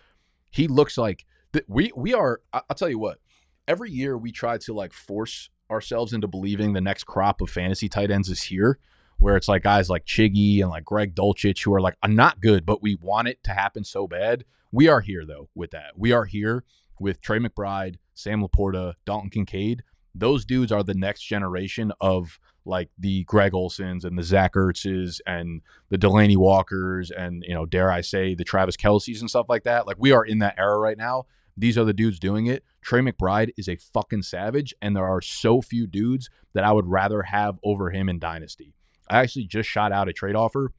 [0.51, 1.25] He looks like
[1.67, 2.41] we we are.
[2.53, 3.19] I'll tell you what.
[3.67, 7.89] Every year we try to like force ourselves into believing the next crop of fantasy
[7.89, 8.79] tight ends is here
[9.23, 12.41] where it's like guys like Chiggy and like Greg Dulcich who are like I'm not
[12.41, 14.45] good, but we want it to happen so bad.
[14.73, 15.93] We are here though with that.
[15.97, 16.65] We are here
[16.99, 19.85] with Trey McBride, Sam Laporta, Dalton Kincaid.
[20.15, 25.21] Those dudes are the next generation of like the Greg Olsens and the Zach Ertzes
[25.27, 29.47] and the Delanie Walkers and you know dare I say the Travis Kelce's and stuff
[29.49, 29.87] like that.
[29.87, 31.25] Like we are in that era right now.
[31.57, 32.65] These are the dudes doing it.
[32.81, 36.87] Trey McBride is a fucking savage, and there are so few dudes that I would
[36.87, 38.75] rather have over him in Dynasty.
[39.11, 40.73] I actually just shot out a trade offer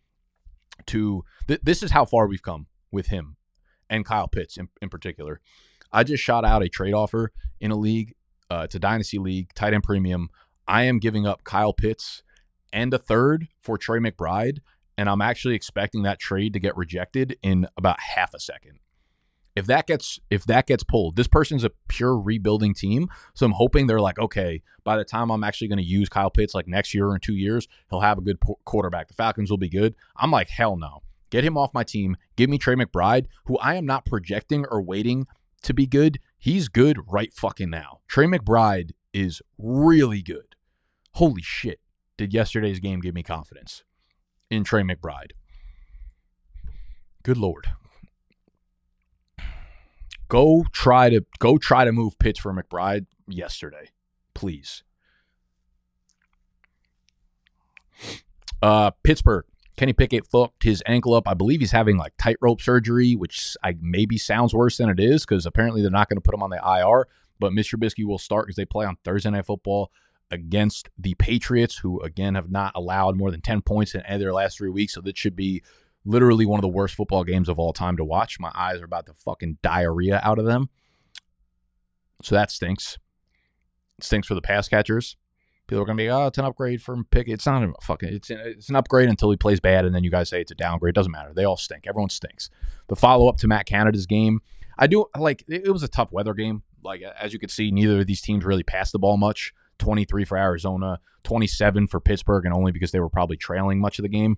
[0.87, 3.35] to th- this is how far we've come with him
[3.89, 5.39] and Kyle Pitts in, in particular.
[5.91, 8.15] I just shot out a trade offer in a league.
[8.49, 10.29] Uh, it's a dynasty league, tight end premium.
[10.67, 12.23] I am giving up Kyle Pitts
[12.71, 14.59] and a third for Trey McBride,
[14.97, 18.79] and I'm actually expecting that trade to get rejected in about half a second
[19.55, 23.09] if that gets if that gets pulled, this person's a pure rebuilding team.
[23.33, 26.31] So I'm hoping they're like, okay, by the time I'm actually going to use Kyle
[26.31, 29.07] Pitts like next year or in two years, he'll have a good quarterback.
[29.07, 29.95] The Falcons will be good.
[30.17, 31.03] I'm like, hell no.
[31.29, 32.15] Get him off my team.
[32.35, 35.25] Give me Trey McBride, who I am not projecting or waiting
[35.63, 36.19] to be good.
[36.37, 38.01] He's good right fucking now.
[38.07, 40.52] Trey McBride is really good.
[41.15, 41.79] Holy shit.
[42.17, 43.83] Did yesterday's game give me confidence
[44.49, 45.31] in Trey McBride?
[47.23, 47.67] Good lord
[50.33, 53.89] go try to go try to move Pitts for McBride yesterday,
[54.33, 54.83] please.
[58.61, 59.45] Uh, Pittsburgh.
[59.75, 61.27] Kenny Pickett fucked his ankle up.
[61.27, 65.25] I believe he's having like tightrope surgery, which I maybe sounds worse than it is
[65.25, 67.07] because apparently they're not going to put him on the IR.
[67.39, 67.75] But Mr.
[67.75, 69.91] Trubisky will start because they play on Thursday Night Football
[70.33, 74.19] against the Patriots, who again have not allowed more than ten points in any of
[74.19, 74.93] their last three weeks.
[74.93, 75.63] So this should be
[76.03, 78.39] literally one of the worst football games of all time to watch.
[78.39, 80.69] My eyes are about to fucking diarrhea out of them.
[82.21, 82.97] So that stinks.
[83.97, 85.15] It stinks for the pass catchers.
[85.67, 87.35] People are gonna be, oh, it's an upgrade from Pickett.
[87.35, 88.09] It's not a fucking.
[88.09, 90.51] It's an, it's an upgrade until he plays bad, and then you guys say it's
[90.51, 90.91] a downgrade.
[90.91, 91.31] It doesn't matter.
[91.33, 91.87] They all stink.
[91.87, 92.49] Everyone stinks.
[92.89, 94.41] The follow up to Matt Canada's game,
[94.77, 95.45] I do like.
[95.47, 96.63] It, it was a tough weather game.
[96.83, 99.53] Like as you could see, neither of these teams really passed the ball much.
[99.79, 104.03] 23 for Arizona, 27 for Pittsburgh, and only because they were probably trailing much of
[104.03, 104.37] the game.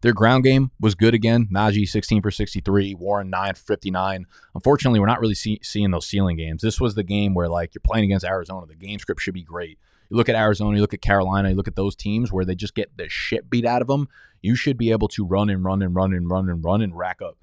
[0.00, 1.48] Their ground game was good again.
[1.52, 4.26] Najee 16 for 63, Warren 9 for 59.
[4.54, 6.62] Unfortunately, we're not really see- seeing those ceiling games.
[6.62, 8.66] This was the game where like you're playing against Arizona.
[8.66, 9.78] The game script should be great.
[10.10, 12.54] You look at Arizona, you look at Carolina, you look at those teams where they
[12.54, 14.08] just get the shit beat out of them.
[14.42, 16.98] You should be able to run and run and run and run and run and
[16.98, 17.38] rack up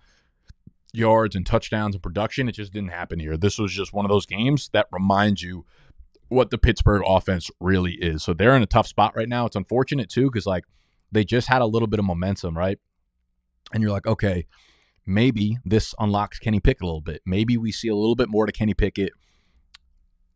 [0.94, 2.50] yards and touchdowns and production.
[2.50, 3.38] It just didn't happen here.
[3.38, 5.66] This was just one of those games that reminds you
[6.30, 8.24] what the Pittsburgh offense really is.
[8.24, 9.46] So they're in a tough spot right now.
[9.46, 10.64] It's unfortunate too because like
[11.12, 12.80] they just had a little bit of momentum, right?
[13.74, 14.46] And you're like, okay,
[15.06, 17.22] maybe this unlocks Kenny Pickett a little bit.
[17.26, 19.12] Maybe we see a little bit more to Kenny Pickett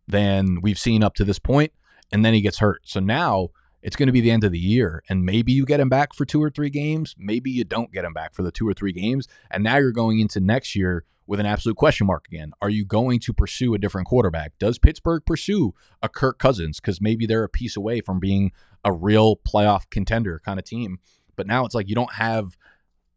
[0.08, 1.72] than we've seen up to this point,
[2.12, 2.82] and then he gets hurt.
[2.84, 3.50] So now
[3.84, 6.14] it's going to be the end of the year, and maybe you get him back
[6.14, 7.16] for two or three games.
[7.18, 9.92] Maybe you don't get him back for the two or three games, and now you're
[9.92, 12.52] going into next year with an absolute question mark again.
[12.62, 14.54] Are you going to pursue a different quarterback?
[14.58, 18.52] Does Pittsburgh pursue a Kirk Cousins because maybe they're a piece away from being
[18.84, 21.00] a real playoff contender kind of team?
[21.36, 22.58] But now it's like you don't have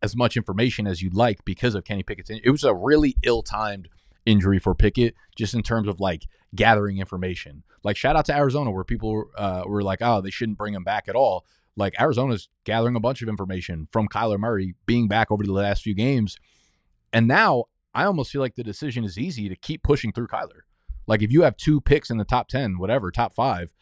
[0.02, 2.30] as much information as you'd like because of Kenny Pickett's.
[2.30, 3.88] It was a really ill-timed
[4.26, 7.62] injury for Pickett, just in terms of like gathering information.
[7.82, 10.84] Like shout out to Arizona, where people uh, were like, "Oh, they shouldn't bring him
[10.84, 15.30] back at all." Like Arizona's gathering a bunch of information from Kyler Murray being back
[15.30, 16.36] over the last few games,
[17.12, 20.60] and now I almost feel like the decision is easy to keep pushing through Kyler.
[21.06, 23.72] Like if you have two picks in the top ten, whatever, top five,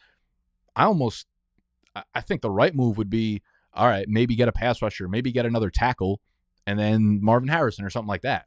[0.75, 1.25] I almost
[2.13, 3.41] I think the right move would be
[3.73, 6.21] all right, maybe get a pass rusher, maybe get another tackle,
[6.65, 8.45] and then Marvin Harrison or something like that.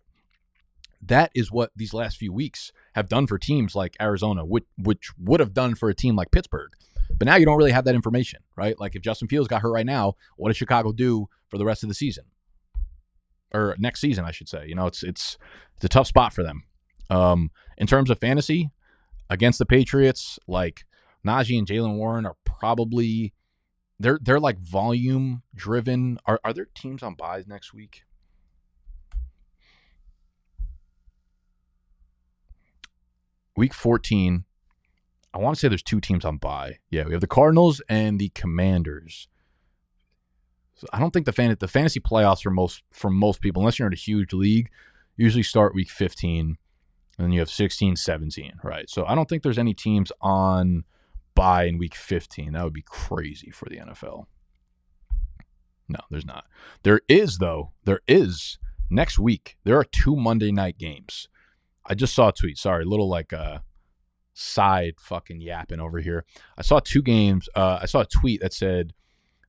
[1.01, 5.13] That is what these last few weeks have done for teams like Arizona, which, which
[5.19, 6.71] would have done for a team like Pittsburgh.
[7.17, 8.79] But now you don't really have that information, right?
[8.79, 11.83] Like if Justin Fields got hurt right now, what does Chicago do for the rest
[11.83, 12.25] of the season?
[13.53, 14.67] Or next season, I should say.
[14.67, 15.39] You know, it's it's
[15.77, 16.65] it's a tough spot for them.
[17.09, 18.71] Um, in terms of fantasy,
[19.31, 20.85] against the Patriots, like
[21.27, 23.33] Najee and Jaylen Warren are probably
[23.99, 26.19] they're they're like volume driven.
[26.27, 28.03] Are are there teams on buys next week?
[33.59, 34.45] Week 14.
[35.35, 36.79] I want to say there's two teams on buy.
[36.91, 39.27] Yeah, we have the Cardinals and the Commanders.
[40.77, 43.79] So I don't think the fan the fantasy playoffs for most for most people, unless
[43.79, 44.71] you're in a huge league,
[45.17, 46.57] usually start week 15
[47.19, 48.89] and then you have 16, 17, right?
[48.89, 50.85] So I don't think there's any teams on
[51.35, 52.53] buy in week 15.
[52.53, 54.27] That would be crazy for the NFL.
[55.89, 56.45] No, there's not.
[56.85, 59.57] There is, though, there is next week.
[59.65, 61.29] There are two Monday night games.
[61.89, 62.59] I just saw a tweet.
[62.59, 63.59] Sorry, a little like uh
[64.35, 66.25] side fucking yapping over here.
[66.57, 67.49] I saw two games.
[67.55, 68.93] Uh, I saw a tweet that said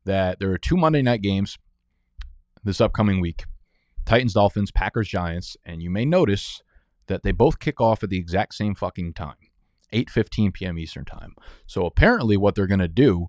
[0.05, 1.57] that there are two Monday night games
[2.63, 3.45] this upcoming week
[4.05, 5.55] Titans, Dolphins, Packers, Giants.
[5.63, 6.63] And you may notice
[7.07, 9.35] that they both kick off at the exact same fucking time.
[9.93, 10.77] 8:15 p.m.
[10.77, 11.35] Eastern Time.
[11.65, 13.27] So apparently what they're going to do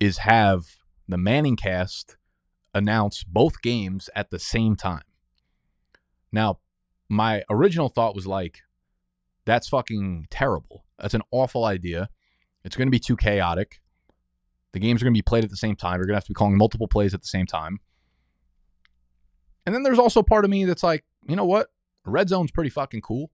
[0.00, 0.76] is have
[1.08, 2.16] the Manning cast
[2.74, 5.02] announce both games at the same time.
[6.32, 6.58] Now,
[7.08, 8.60] my original thought was like
[9.44, 10.84] that's fucking terrible.
[10.98, 12.08] That's an awful idea.
[12.64, 13.80] It's going to be too chaotic.
[14.72, 15.98] The games are going to be played at the same time.
[15.98, 17.80] You're going to have to be calling multiple plays at the same time.
[19.66, 21.68] And then there's also part of me that's like, you know what?
[22.04, 23.30] Red zone's pretty fucking cool.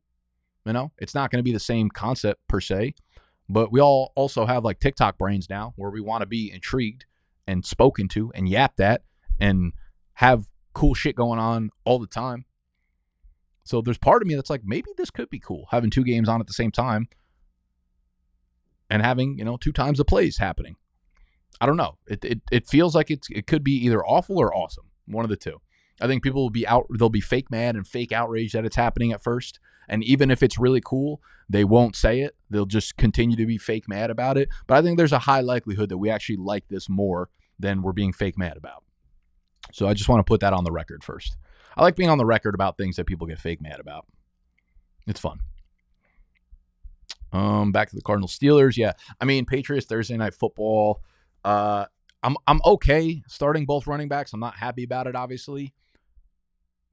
[0.65, 2.95] You know, it's not going to be the same concept per se,
[3.49, 7.07] but we all also have like TikTok brains now where we want to be intrigued
[7.47, 9.03] and spoken to and yapped at
[9.41, 9.73] and
[10.15, 12.45] have cool shit going on all the time.
[13.69, 16.27] So there's part of me that's like, maybe this could be cool having two games
[16.27, 17.07] on at the same time
[18.89, 20.77] and having, you know, two times the plays happening.
[21.61, 21.99] I don't know.
[22.07, 24.87] It, it, it feels like it's, it could be either awful or awesome.
[25.05, 25.61] One of the two.
[26.01, 28.77] I think people will be out, they'll be fake mad and fake outraged that it's
[28.77, 29.61] happening at first.
[29.87, 32.37] And even if it's really cool, they won't say it.
[32.49, 34.49] They'll just continue to be fake mad about it.
[34.67, 37.29] But I think there's a high likelihood that we actually like this more
[37.59, 38.85] than we're being fake mad about.
[39.73, 41.37] So I just want to put that on the record first.
[41.79, 44.07] I like being on the record about things that people get fake mad about.
[45.07, 45.41] It's fun.
[47.33, 48.77] Um, back to the Cardinal Steelers.
[48.77, 51.01] Yeah, I mean Patriots Thursday night football.
[51.45, 51.87] Uh,
[52.23, 54.33] I'm I'm okay starting both running backs.
[54.33, 55.73] I'm not happy about it, obviously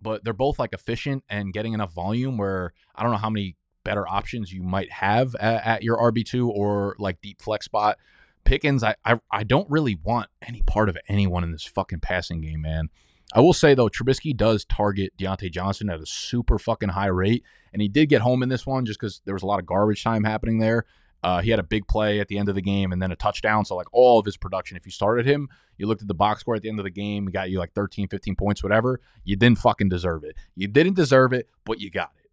[0.06, 3.56] but they're both like efficient and getting enough volume where I don't know how many
[3.84, 7.98] better options you might have at, at your RB2 or like deep flex spot.
[8.43, 12.41] Pickens, I, I I don't really want any part of anyone in this fucking passing
[12.41, 12.89] game, man.
[13.34, 17.44] I will say though, Trubisky does target Diontae Johnson at a super fucking high rate,
[17.74, 19.66] and he did get home in this one just because there was a lot of
[19.66, 20.86] garbage time happening there.
[21.24, 23.16] Uh, he had a big play at the end of the game and then a
[23.16, 23.66] touchdown.
[23.66, 26.42] So, like, all of his production, if you started him, you looked at the box
[26.42, 29.02] score at the end of the game, he got you like 13, 15 points, whatever.
[29.24, 30.36] You didn't fucking deserve it.
[30.56, 32.30] You didn't deserve it, but you got it.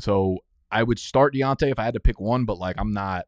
[0.00, 0.38] So,
[0.70, 3.26] I would start Diontae if I had to pick one, but like, I'm not.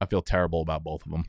[0.00, 1.24] I feel terrible about both of them.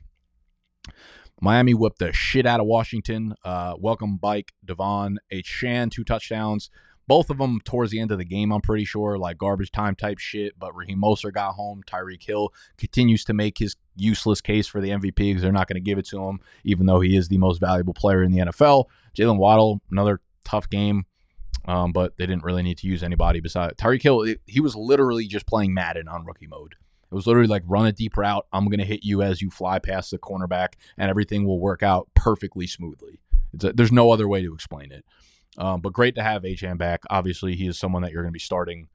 [1.40, 3.34] Miami whipped the shit out of Washington.
[3.44, 6.70] Uh, welcome Bike, De'Von, Achane, two touchdowns
[7.06, 9.94] both of them towards the end of the game, I'm pretty sure, like garbage time
[9.94, 10.58] type shit.
[10.58, 11.82] But Raheem Mostert got home.
[11.86, 15.76] Tyreek Hill continues to make his useless case for the MVP because they're not going
[15.76, 18.38] to give it to him, even though he is the most valuable player in the
[18.38, 18.86] NFL.
[19.16, 21.04] Jaylen Waddle, another tough game.
[21.66, 24.34] Um, but they didn't really need to use anybody besides Tyreek Hill.
[24.46, 26.74] He was literally just playing Madden on rookie mode.
[27.14, 28.44] It was literally like run a deep route.
[28.52, 31.80] I'm going to hit you as you fly past the cornerback, and everything will work
[31.80, 33.20] out perfectly smoothly.
[33.62, 35.04] A, there's no other way to explain it.
[35.56, 37.04] Um, but great to have Achane back.
[37.10, 38.88] Obviously, he is someone that you're going to be starting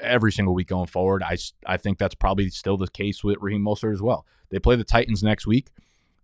[0.00, 1.24] every single week going forward.
[1.24, 4.24] I, I think that's probably still the case with Raheem Mostert as well.
[4.50, 5.70] They play the Titans next week.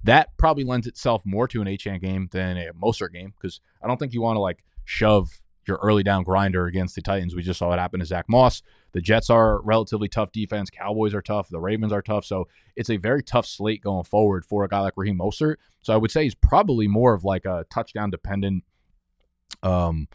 [0.05, 3.89] That probably lends itself more to an Achane game than a Mostert game because I
[3.89, 7.35] don't think you want to like shove your early down grinder against the Titans.
[7.35, 8.63] We just saw it happen to Zack Moss.
[8.93, 10.71] The Jets are relatively tough defense.
[10.71, 11.49] Cowboys are tough.
[11.49, 12.25] The Ravens are tough.
[12.25, 15.57] So it's a very tough slate going forward for a guy like Raheem Mostert.
[15.83, 18.65] So I would say he's probably more of like a touchdown dependent
[19.63, 20.09] um,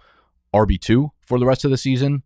[0.53, 2.23] RB2 for the rest of the season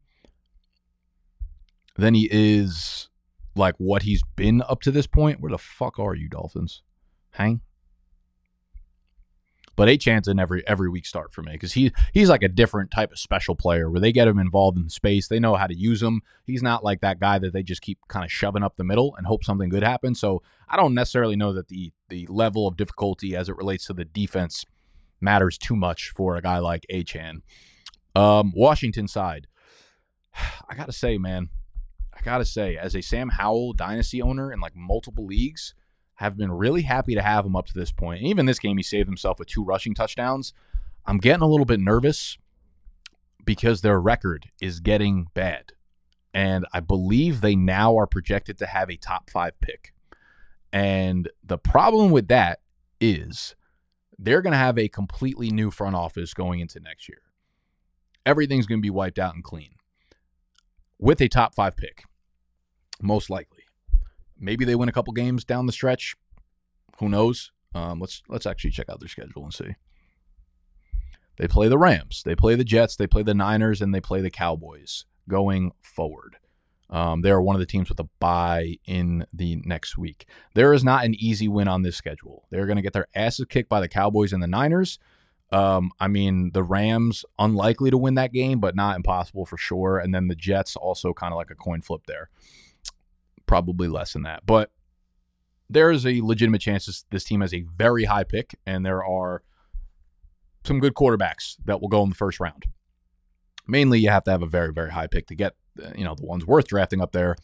[1.95, 3.10] than he is
[3.55, 5.39] like what he's been up to this point.
[5.39, 6.81] Where the fuck are you, Dolphins?
[7.31, 7.62] Hang.
[9.75, 12.91] But Achane's in every every week start for me because he he's like a different
[12.91, 15.27] type of special player where they get him involved in space.
[15.27, 16.21] They know how to use him.
[16.45, 19.15] He's not like that guy that they just keep kind of shoving up the middle
[19.15, 20.19] and hope something good happens.
[20.19, 23.93] So I don't necessarily know that the the level of difficulty as it relates to
[23.93, 24.65] the defense
[25.21, 27.41] matters too much for a guy like Achane.
[28.15, 29.47] Um, Washington side,
[30.69, 31.49] I gotta say, man,
[32.13, 35.73] I gotta say, as a Sam Howell dynasty owner in like multiple leagues,
[36.21, 38.19] have been really happy to have him up to this point.
[38.19, 40.53] And even this game, he saved himself with two rushing touchdowns.
[41.05, 42.38] I'm getting a little bit nervous
[43.43, 45.71] because their record is getting bad.
[46.31, 49.93] And I believe they now are projected to have a top five pick.
[50.71, 52.60] And the problem with that
[52.99, 53.55] is
[54.19, 57.23] they're going to have a completely new front office going into next year.
[58.27, 59.71] Everything's going to be wiped out and clean
[60.99, 62.03] with a top five pick,
[63.01, 63.61] most likely.
[64.41, 66.15] Maybe they win a couple games down the stretch.
[66.99, 67.51] Who knows?
[67.73, 69.75] Um, let's let's actually check out their schedule and see.
[71.38, 74.21] They play the Rams, they play the Jets, they play the Niners, and they play
[74.21, 76.36] the Cowboys going forward.
[76.89, 80.27] Um, they are one of the teams with a bye in the next week.
[80.56, 82.45] There is not an easy win on this schedule.
[82.49, 84.99] They're going to get their asses kicked by the Cowboys and the Niners.
[85.54, 89.99] Um, I mean, the Rams unlikely to win that game, but not impossible for sure.
[89.99, 92.30] And then the Jets also kind of like a coin flip there
[93.51, 94.45] probably less than that.
[94.45, 94.71] But
[95.69, 99.03] there is a legitimate chance this, this team has a very high pick, and there
[99.03, 99.43] are
[100.63, 102.63] some good quarterbacks that will go in the first round.
[103.67, 106.15] Mainly, you have to have a very, very high pick to get, uh, you know,
[106.15, 107.35] the ones worth drafting up there.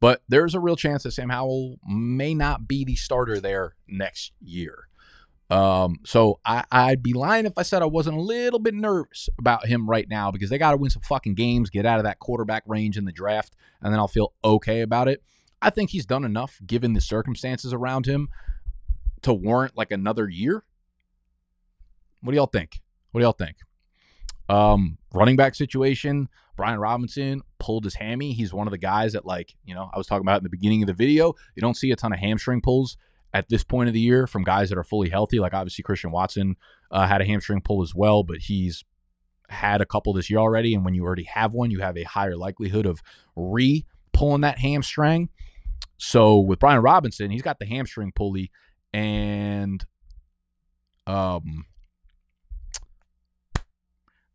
[0.00, 4.32] But there's a real chance that Sam Howell may not be the starter there next
[4.42, 4.88] year.
[5.48, 9.30] Um, so I, I'd be lying if I said I wasn't a little bit nervous
[9.38, 12.04] about him right now because they got to win some fucking games, get out of
[12.04, 15.22] that quarterback range in the draft, and then I'll feel okay about it.
[15.64, 18.28] I think he's done enough given the circumstances around him
[19.22, 20.62] to warrant like another year.
[22.20, 22.82] What do y'all think?
[23.10, 23.56] What do y'all think?
[24.50, 28.34] Um, running back situation, Brian Robinson pulled his hammy.
[28.34, 30.50] He's one of the guys that, like, you know, I was talking about in the
[30.50, 31.32] beginning of the video.
[31.56, 32.98] You don't see a ton of hamstring pulls
[33.32, 35.38] at this point of the year from guys that are fully healthy.
[35.38, 36.56] Like, obviously, Christian Watson
[36.90, 38.84] uh, had a hamstring pull as well, but he's
[39.48, 40.74] had a couple this year already.
[40.74, 43.00] And when you already have one, you have a higher likelihood of
[43.34, 45.30] re pulling that hamstring.
[45.96, 48.50] So with Brian Robinson, he's got the hamstring pulley
[48.92, 49.84] and
[51.06, 51.66] um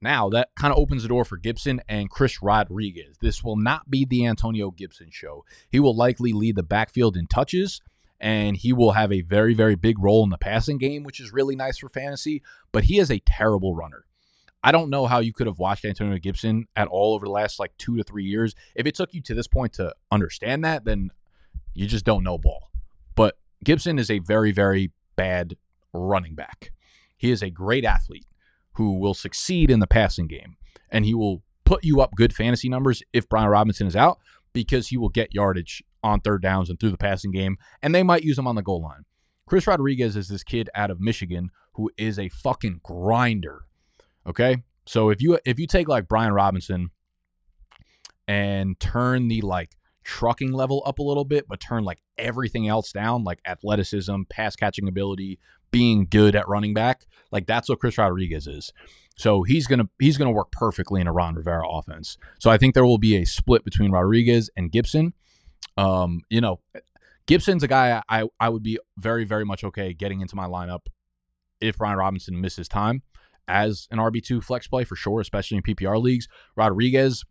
[0.02, 3.18] now that kind of opens the door for Gibson and Chris Rodriguez.
[3.22, 5.44] This will not be the Antonio Gibson show.
[5.70, 7.82] He will likely lead the backfield in touches
[8.20, 11.34] and he will have a very very big role in the passing game, which is
[11.34, 14.06] really nice for fantasy, but he is a terrible runner.
[14.62, 17.60] I don't know how you could have watched Antonio Gibson at all over the last
[17.60, 18.56] like 2 to 3 years.
[18.76, 21.12] If it took you to this point to understand that, then
[21.80, 22.70] you just don't know ball.
[23.16, 25.56] But Gibson is a very, very bad
[25.94, 26.72] running back.
[27.16, 28.26] He is a great athlete
[28.74, 30.58] who will succeed in the passing game,
[30.90, 34.20] and he will put you up good fantasy numbers if Brian Robinson is out
[34.52, 38.04] because he will get yardage on third downs and through the passing game, and they
[38.04, 39.06] might use him on the goal line.
[39.48, 43.62] Chris Rodriguez is this kid out of Michigan who is a fucking grinder.
[44.28, 44.64] Okay?
[44.86, 46.90] So if you if you take like Brian Robinson
[48.28, 49.72] and turn the like
[50.10, 54.56] trucking level up a little bit, but turn like everything else down, like athleticism, pass
[54.56, 55.38] catching ability,
[55.70, 57.06] being good at running back.
[57.32, 58.74] Like that's what Chris Rodriguez is.
[59.18, 62.18] So he's gonna he's gonna work perfectly in a Ron Rivera offense.
[62.40, 65.14] So I think there will be a split between Rodriguez and Gibson.
[65.78, 66.60] Um, you know,
[67.28, 70.88] Gibson's a guy I I would be very very much okay getting into my lineup
[71.62, 73.04] if Ryan Robinson misses time
[73.48, 76.28] as an RB two flex play for sure, especially in PPR leagues.
[76.56, 77.24] Rodriguez,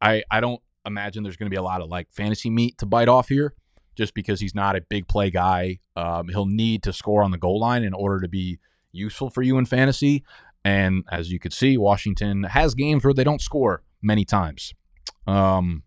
[0.00, 2.86] I I don't imagine there's going to be a lot of like fantasy meat to
[2.86, 3.54] bite off here
[3.94, 5.78] just because he's not a big play guy.
[5.96, 8.58] Um, he'll need to score on the goal line in order to be
[8.92, 10.24] useful for you in fantasy.
[10.64, 14.72] And as you could see, Washington has games where they don't score many times.
[15.26, 15.82] Um,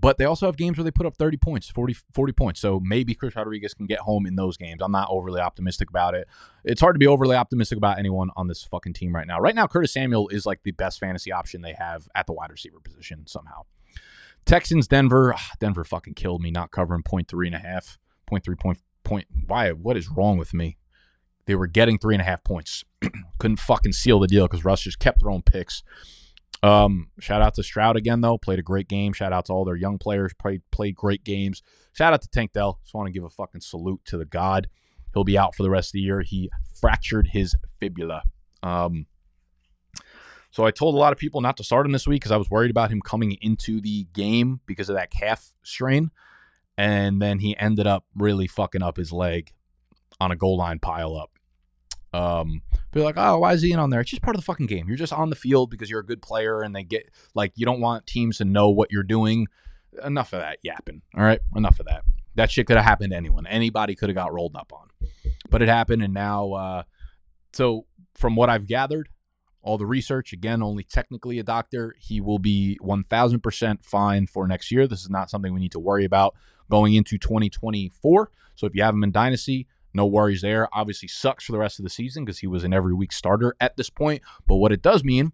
[0.00, 2.60] But they also have games where they put up 30 points, 40, 40 points.
[2.60, 4.80] So maybe Chris Rodriguez can get home in those games.
[4.82, 6.26] I'm not overly optimistic about it.
[6.64, 9.40] It's hard to be overly optimistic about anyone on this fucking team right now.
[9.40, 12.50] Right now, Curtis Samuel is like the best fantasy option they have at the wide
[12.50, 13.62] receiver position somehow.
[14.46, 15.34] Texans, Denver.
[15.36, 18.78] Ah, Denver fucking killed me not covering point three and a half, point three, point,
[19.04, 19.26] point.
[19.46, 19.72] Why?
[19.72, 20.78] What is wrong with me?
[21.46, 22.84] They were getting three and a half points.
[23.38, 25.82] Couldn't fucking seal the deal because Russ just kept throwing picks.
[26.62, 28.36] Um, shout out to Stroud again though.
[28.36, 29.12] Played a great game.
[29.12, 30.32] Shout out to all their young players.
[30.34, 31.62] Played played great games.
[31.92, 32.78] Shout out to Tank Dell.
[32.82, 34.68] Just want to give a fucking salute to the god.
[35.14, 36.20] He'll be out for the rest of the year.
[36.20, 38.22] He fractured his fibula.
[38.62, 39.06] Um,
[40.50, 42.36] so I told a lot of people not to start him this week because I
[42.36, 46.10] was worried about him coming into the game because of that calf strain.
[46.76, 49.52] And then he ended up really fucking up his leg
[50.20, 51.30] on a goal line pile up.
[52.12, 54.00] Um, be like, oh, why is he in on there?
[54.00, 54.88] It's just part of the fucking game.
[54.88, 57.64] You're just on the field because you're a good player, and they get like you
[57.64, 59.46] don't want teams to know what you're doing.
[60.04, 61.02] Enough of that yapping.
[61.16, 62.02] All right, enough of that.
[62.36, 63.46] That shit could have happened to anyone.
[63.46, 64.88] Anybody could have got rolled up on,
[65.48, 66.52] but it happened, and now.
[66.52, 66.82] Uh,
[67.52, 69.08] so from what I've gathered,
[69.62, 71.94] all the research again, only technically a doctor.
[71.98, 74.86] He will be 1000% fine for next year.
[74.86, 76.34] This is not something we need to worry about
[76.70, 78.30] going into 2024.
[78.54, 80.68] So if you have him in Dynasty, no worries there.
[80.72, 83.54] Obviously, sucks for the rest of the season because he was an every week starter
[83.60, 84.22] at this point.
[84.46, 85.32] But what it does mean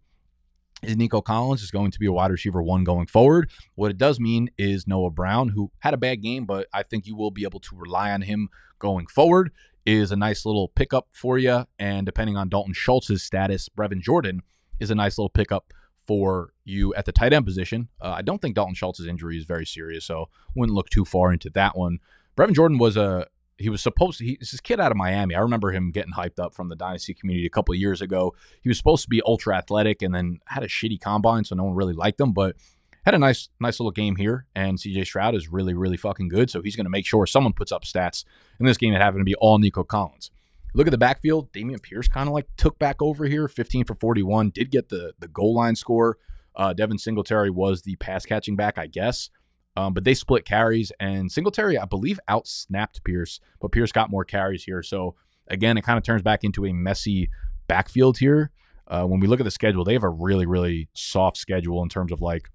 [0.82, 3.50] is Nico Collins is going to be a wide receiver one going forward.
[3.74, 7.06] What it does mean is Noah Brown, who had a bad game, but I think
[7.06, 8.48] you will be able to rely on him
[8.78, 9.52] going forward,
[9.86, 11.64] is a nice little pickup for you.
[11.78, 14.42] And depending on Dalton Schultz's status, Brevin Jordan
[14.80, 15.72] is a nice little pickup
[16.06, 17.88] for you at the tight end position.
[18.00, 21.32] Uh, I don't think Dalton Schultz's injury is very serious, so wouldn't look too far
[21.32, 21.98] into that one.
[22.36, 23.26] Brevin Jordan was a
[23.58, 25.34] he was supposed to he's this kid out of Miami.
[25.34, 28.34] I remember him getting hyped up from the dynasty community a couple years ago.
[28.60, 31.64] He was supposed to be ultra athletic and then had a shitty combine, so no
[31.64, 32.56] one really liked him, but
[33.04, 36.50] had a nice nice little game here and CJ Stroud is really really fucking good,
[36.50, 38.24] so he's going to make sure someone puts up stats
[38.60, 40.30] in this game that happened to be all Nico Collins.
[40.74, 41.52] Look at the backfield.
[41.52, 45.14] Dameon Pierce kind of like took back over here, 15 for 41, did get the
[45.18, 46.18] the goal line score.
[46.54, 49.30] Uh, Devin Singletary was the pass catching back, I guess.
[49.76, 54.10] Um, but they split carries, and Singletary, I believe, out snapped Pierce, but Pierce got
[54.10, 54.82] more carries here.
[54.82, 55.14] So
[55.48, 57.28] again, it kind of turns back into a messy
[57.68, 58.50] backfield here.
[58.88, 61.88] Uh, when we look at the schedule, they have a really, really soft schedule in
[61.88, 62.48] terms of like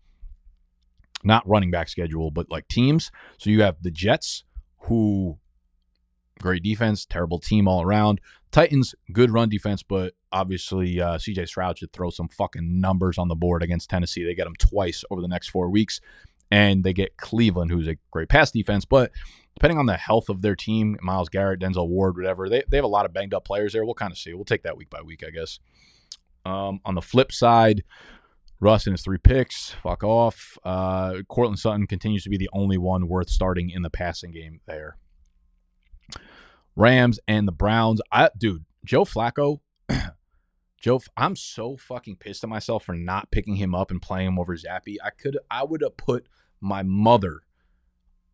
[1.23, 3.11] not running back schedule, but like teams.
[3.37, 4.43] So you have the Jets,
[4.83, 5.37] who
[6.39, 8.19] great defense, terrible team all around.
[8.51, 13.27] Titans, good run defense, but obviously uh, CJ Stroud should throw some fucking numbers on
[13.27, 14.25] the board against Tennessee.
[14.25, 16.01] They get them twice over the next four weeks
[16.51, 18.85] and they get Cleveland, who's a great pass defense.
[18.85, 19.11] But
[19.55, 22.83] depending on the health of their team, Myles Garrett, Denzel Ward, whatever, they, they have
[22.83, 23.85] a lot of banged up players there.
[23.85, 24.33] We'll kind of see.
[24.33, 25.59] We'll take that week by week, I guess.
[26.45, 27.83] Um, on the flip side,
[28.59, 30.57] Russ and his three picks, fuck off.
[30.63, 34.61] Uh, Courtland Sutton continues to be the only one worth starting in the passing game
[34.67, 34.97] there.
[36.75, 38.01] Rams and the Browns.
[38.11, 39.59] I, dude, Joe Flacco.
[40.81, 44.39] Joe, I'm so fucking pissed at myself for not picking him up and playing him
[44.39, 44.97] over Zappe.
[45.03, 46.27] I could, I would have put
[46.61, 47.41] my mother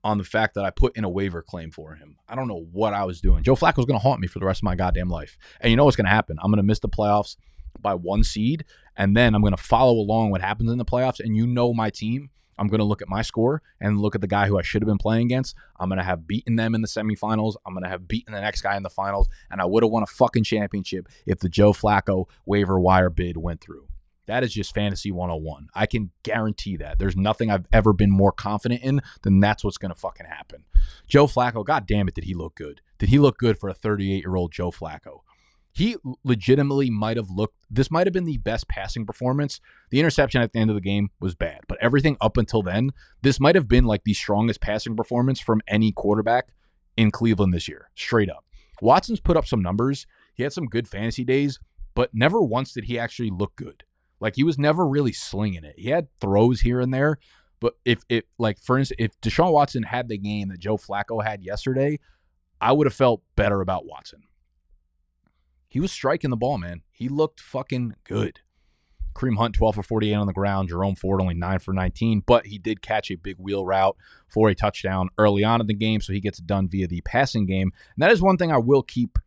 [0.04, 2.18] on the fact that I put in a waiver claim for him.
[2.30, 3.44] I don't know what I was doing.
[3.44, 5.38] Joe Flacco's going to haunt me for the rest of my goddamn life.
[5.60, 6.38] And you know what's going to happen?
[6.42, 7.36] I'm going to miss the playoffs
[7.80, 8.66] by one seed,
[8.96, 11.20] and then I'm going to follow along what happens in the playoffs.
[11.20, 12.30] And you know my team.
[12.60, 14.82] I'm going to look at my score and look at the guy who I should
[14.82, 15.56] have been playing against.
[15.80, 17.56] I'm going to have beaten them in the semifinals.
[17.66, 19.30] I'm going to have beaten the next guy in the finals.
[19.52, 23.38] And I would have won a fucking championship if the Joe Flacco waiver wire bid
[23.38, 23.88] went through.
[24.28, 25.70] That is just fantasy 101.
[25.74, 27.00] I can guarantee that.
[27.00, 30.66] There's nothing I've ever been more confident in than that's what's going to fucking happen.
[31.08, 32.82] Joe Flacco, god damn it, did he look good?
[32.98, 35.22] Did he look good for a 38 year old Joe Flacco?
[35.72, 39.62] He legitimately might have looked, this might have been the best passing performance.
[39.92, 42.92] The interception at the end of the game was bad, but everything up until then,
[43.22, 46.50] this might have been like the strongest passing performance from any quarterback
[46.98, 48.44] in Cleveland this year, straight up.
[48.82, 50.08] Watson's put up some numbers.
[50.34, 51.60] He had some good fantasy days,
[51.94, 53.84] but never once did he actually look good.
[54.20, 55.76] Like he was never really slinging it.
[55.78, 57.20] He had throws here and there,
[57.60, 61.24] but if it like for instance, if Deshaun Watson had the game that Joe Flacco
[61.24, 62.00] had yesterday,
[62.60, 64.24] I would have felt better about Watson.
[65.68, 66.82] He was striking the ball, man.
[66.92, 68.40] He looked fucking good.
[69.14, 70.70] Kareem Hunt 12 for 48 on the ground.
[70.70, 73.98] Jerome Ford only 9 for 19, but he did catch a big wheel route
[74.28, 77.02] for a touchdown early on in the game, so he gets it done via the
[77.02, 77.72] passing game.
[77.96, 79.18] And that is one thing I will keep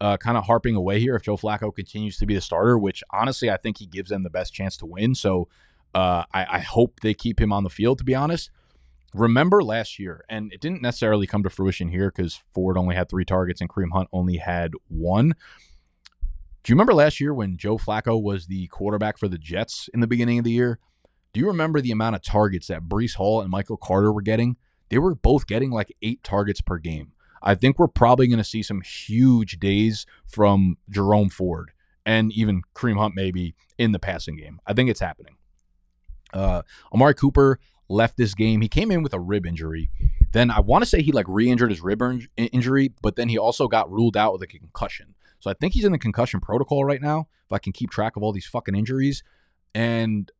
[0.00, 3.02] uh, kind of harping away here if Joe Flacco continues to be the starter, which
[3.10, 5.14] honestly I think he gives them the best chance to win.
[5.14, 5.48] So
[5.94, 8.50] uh, I, I hope they keep him on the field, to be honest.
[9.14, 13.08] Remember last year, and it didn't necessarily come to fruition here because Ford only had
[13.08, 15.34] three targets and Kareem Hunt only had one.
[16.62, 20.00] Do you remember last year when Joe Flacco was the quarterback for the Jets in
[20.00, 20.78] the beginning of the year?
[21.32, 24.56] Do you remember the amount of targets that Breece Hall and Michael Carter were getting?
[24.90, 27.12] They were both getting like eight targets per game.
[27.42, 31.72] I think we're probably going to see some huge days from Jerome Ford
[32.04, 34.60] and even Kareem Hunt maybe in the passing game.
[34.66, 35.36] I think it's happening.
[36.32, 36.62] Uh,
[36.92, 37.58] Amari Cooper
[37.88, 38.60] left this game.
[38.60, 39.90] He came in with a rib injury.
[40.32, 42.02] Then I want to say he like re-injured his rib
[42.36, 45.14] injury, but then he also got ruled out with a concussion.
[45.40, 47.28] So I think he's in the concussion protocol right now.
[47.46, 49.22] If I can keep track of all these fucking injuries,
[49.74, 50.30] and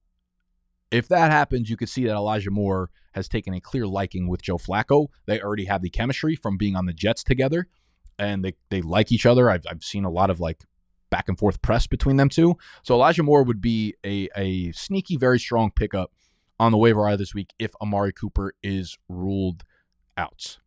[0.90, 4.42] if that happens, you could see that Elijah Moore has taken a clear liking with
[4.42, 5.08] Joe Flacco.
[5.26, 7.68] They already have the chemistry from being on the Jets together,
[8.18, 9.50] and they they like each other.
[9.50, 10.64] I've I've seen a lot of like
[11.10, 12.56] back and forth press between them two.
[12.82, 16.12] So Elijah Moore would be a a sneaky, very strong pickup
[16.58, 19.64] on the waiver wire this week if Amari Cooper is ruled
[20.16, 20.58] out.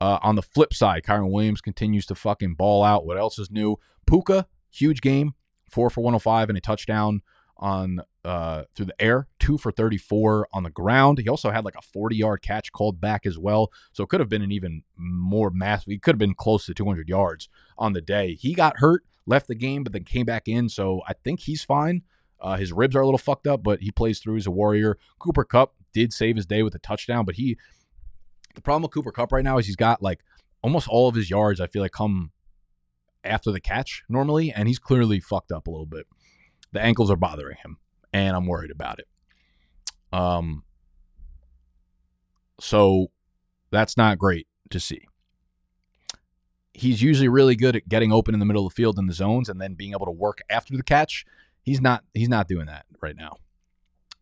[0.00, 3.06] Uh, on the flip side, Kyren Williams continues to fucking ball out.
[3.06, 3.76] What else is new?
[4.06, 5.34] Puka, huge game,
[5.70, 7.22] four for 105 and a touchdown
[7.56, 11.18] on uh, through the air, two for 34 on the ground.
[11.18, 13.70] He also had like a 40 yard catch called back as well.
[13.92, 15.90] So it could have been an even more massive.
[15.90, 17.48] He could have been close to 200 yards
[17.78, 18.34] on the day.
[18.34, 20.68] He got hurt, left the game, but then came back in.
[20.68, 22.02] So I think he's fine.
[22.40, 24.34] Uh, his ribs are a little fucked up, but he plays through.
[24.34, 24.98] He's a warrior.
[25.18, 27.56] Cooper Kupp did save his day with a touchdown, but he
[28.54, 30.20] the problem with Cooper Kupp right now is he's got like
[30.62, 31.60] almost all of his yards.
[31.60, 32.30] I feel like come
[33.24, 36.06] after the catch normally, and he's clearly fucked up a little bit.
[36.74, 37.78] The ankles are bothering him,
[38.12, 39.06] and I'm worried about it.
[40.12, 40.64] Um,
[42.60, 43.10] so
[43.70, 45.02] that's not great to see.
[46.72, 49.12] He's usually really good at getting open in the middle of the field in the
[49.12, 51.24] zones and then being able to work after the catch.
[51.62, 52.02] He's not.
[52.12, 53.36] He's not doing that right now.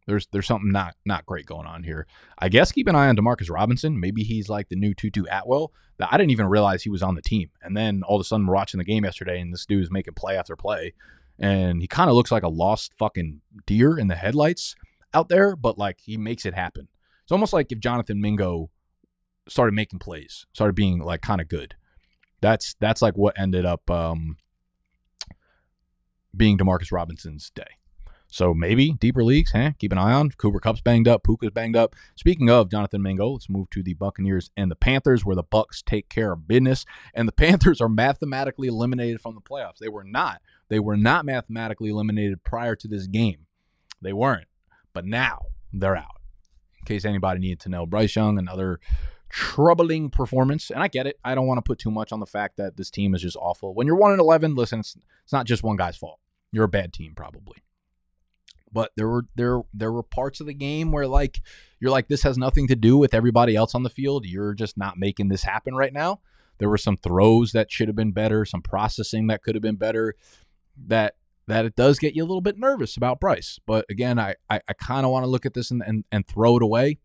[0.07, 2.07] There's there's something not not great going on here.
[2.38, 3.98] I guess keep an eye on Demarcus Robinson.
[3.98, 5.72] Maybe he's like the new Tutu Atwell.
[5.96, 7.50] That I didn't even realize he was on the team.
[7.62, 9.90] And then all of a sudden we're watching the game yesterday and this dude is
[9.90, 10.92] making play after play.
[11.43, 14.76] And he kind of looks like a lost fucking deer in the headlights
[15.12, 16.88] out there, but like he makes it happen.
[17.24, 18.70] It's almost like if Jonathan Mingo
[19.49, 21.74] started making plays, started being like kind of good.
[22.40, 24.36] That's that's like what ended up um,
[26.36, 27.78] being Demarcus Robinson's day.
[28.32, 29.72] So maybe deeper leagues, huh?
[29.78, 30.30] Keep an eye on.
[30.30, 31.22] Cooper Kupp's banged up.
[31.22, 31.95] Puka's banged up.
[32.16, 35.82] Speaking of Jonathan Mingo, let's move to the Buccaneers and the Panthers, where the Bucks
[35.82, 36.86] take care of business.
[37.12, 39.78] And the Panthers are mathematically eliminated from the playoffs.
[39.80, 40.40] They were not.
[40.72, 43.44] They were not mathematically eliminated prior to this game.
[44.00, 44.46] They weren't.
[44.94, 46.22] But now they're out.
[46.80, 48.80] In case anybody needed to know, Bryce Young, another
[49.28, 50.70] troubling performance.
[50.70, 51.20] And I get it.
[51.22, 53.36] I don't want to put too much on the fact that this team is just
[53.36, 53.74] awful.
[53.74, 56.20] When you're 1 and 11, listen, it's, it's not just one guy's fault.
[56.52, 57.62] You're a bad team, probably
[58.74, 61.42] but there were there there were parts of the game where like
[61.78, 64.24] you're like this has nothing to do with everybody else on the field.
[64.24, 66.20] You're just not making this happen right now.
[66.56, 69.76] There were some throws that should have been better, some processing that could have been
[69.76, 70.14] better.
[70.87, 71.14] That
[71.49, 73.59] that it does get you a little bit nervous about Bryce.
[73.66, 76.26] But again, I I, I kind of want to look at this and, and and
[76.26, 76.99] throw it away.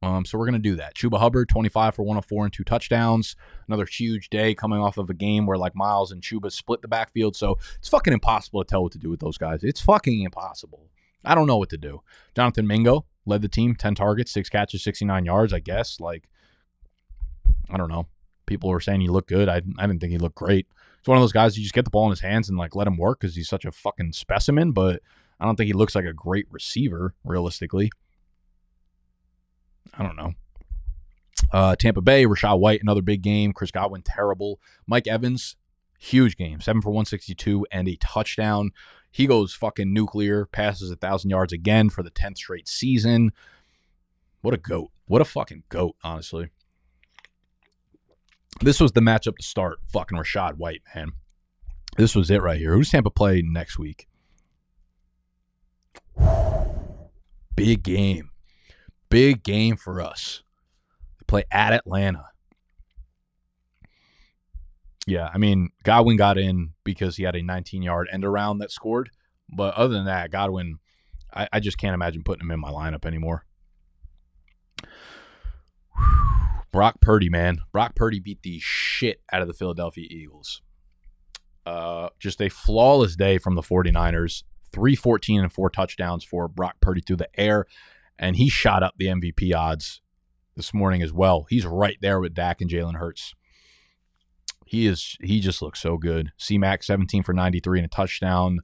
[0.00, 0.94] Um, so we're to do that.
[0.94, 3.34] Chuba Hubbard, 25 for 104 and two touchdowns.
[3.66, 6.88] Another huge day coming off of a game where like Miles and Chuba split the
[6.88, 7.34] backfield.
[7.34, 9.64] So it's fucking impossible to tell what to do with those guys.
[9.64, 10.88] It's fucking impossible.
[11.24, 12.02] I don't know what to do.
[12.36, 15.98] Jonathan Mingo led the team, 10 targets, six catches, 69 yards, I guess.
[15.98, 16.28] Like,
[17.68, 18.06] I don't know.
[18.46, 19.48] People were saying he looked good.
[19.48, 20.68] I, I didn't think he looked great.
[20.98, 22.74] It's one of those guys you just get the ball in his hands and like
[22.74, 25.00] let him work because he's such a fucking specimen, but
[25.40, 27.90] I don't think he looks like a great receiver, realistically.
[29.94, 30.34] I don't know.
[31.52, 33.52] Uh, Tampa Bay, Rachaad White, another big game.
[33.52, 34.60] Chris Godwin, terrible.
[34.86, 35.56] Mike Evans,
[35.98, 38.70] huge game, seven for 162 and a touchdown.
[39.10, 43.32] He goes fucking nuclear, passes a thousand yards again for the 10th straight season.
[44.42, 44.90] What a goat.
[45.06, 46.50] What a fucking goat, honestly.
[48.60, 49.78] This was the matchup to start.
[49.92, 51.12] Fucking Rachaad White, man.
[51.96, 52.72] This was it right here.
[52.74, 54.08] Who's Tampa play next week?
[57.56, 58.30] Big game.
[59.10, 60.42] Big game for us.
[61.18, 62.26] They play at Atlanta.
[65.06, 68.70] Yeah, I mean, Godwin got in because he had a 19 yard end around that
[68.70, 69.10] scored.
[69.48, 70.78] But other than that, Godwin,
[71.32, 73.46] I, I just can't imagine putting him in my lineup anymore.
[76.72, 77.60] Brock Purdy, man.
[77.72, 80.62] Brock Purdy beat the shit out of the Philadelphia Eagles.
[81.64, 84.42] Uh, just a flawless day from the 49ers.
[84.72, 87.66] 314 and four touchdowns for Brock Purdy through the air
[88.18, 90.00] and he shot up the MVP odds
[90.56, 91.46] this morning as well.
[91.48, 93.34] He's right there with Dak and Jalen Hurts.
[94.66, 96.32] He is he just looks so good.
[96.36, 98.60] C Mac 17 for 93 and a touchdown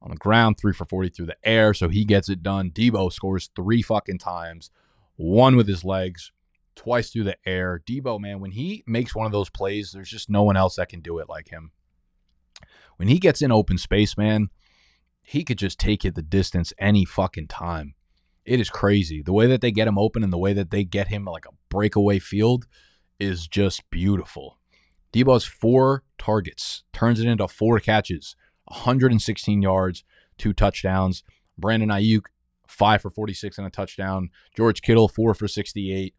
[0.00, 1.74] on the ground, three for 40 through the air.
[1.74, 2.70] So he gets it done.
[2.70, 4.70] Deebo scores three fucking times,
[5.16, 6.32] one with his legs,
[6.74, 7.82] twice through the air.
[7.86, 10.88] Deebo, man, when he makes one of those plays, there's just no one else that
[10.88, 11.72] can do it like him.
[12.96, 14.50] When he gets in open space, man,
[15.22, 17.94] he could just take it the distance any fucking time.
[18.44, 19.22] It is crazy.
[19.22, 21.46] The way that they get him open and the way that they get him like
[21.46, 22.66] a breakaway field
[23.20, 24.58] is just beautiful.
[25.12, 30.04] Deebo has four targets, turns it into four catches, 116 yards,
[30.38, 31.22] two touchdowns.
[31.58, 32.26] Brandon Aiyuk,
[32.66, 34.30] five for 46 and a touchdown.
[34.56, 36.14] George Kittle, four for 68.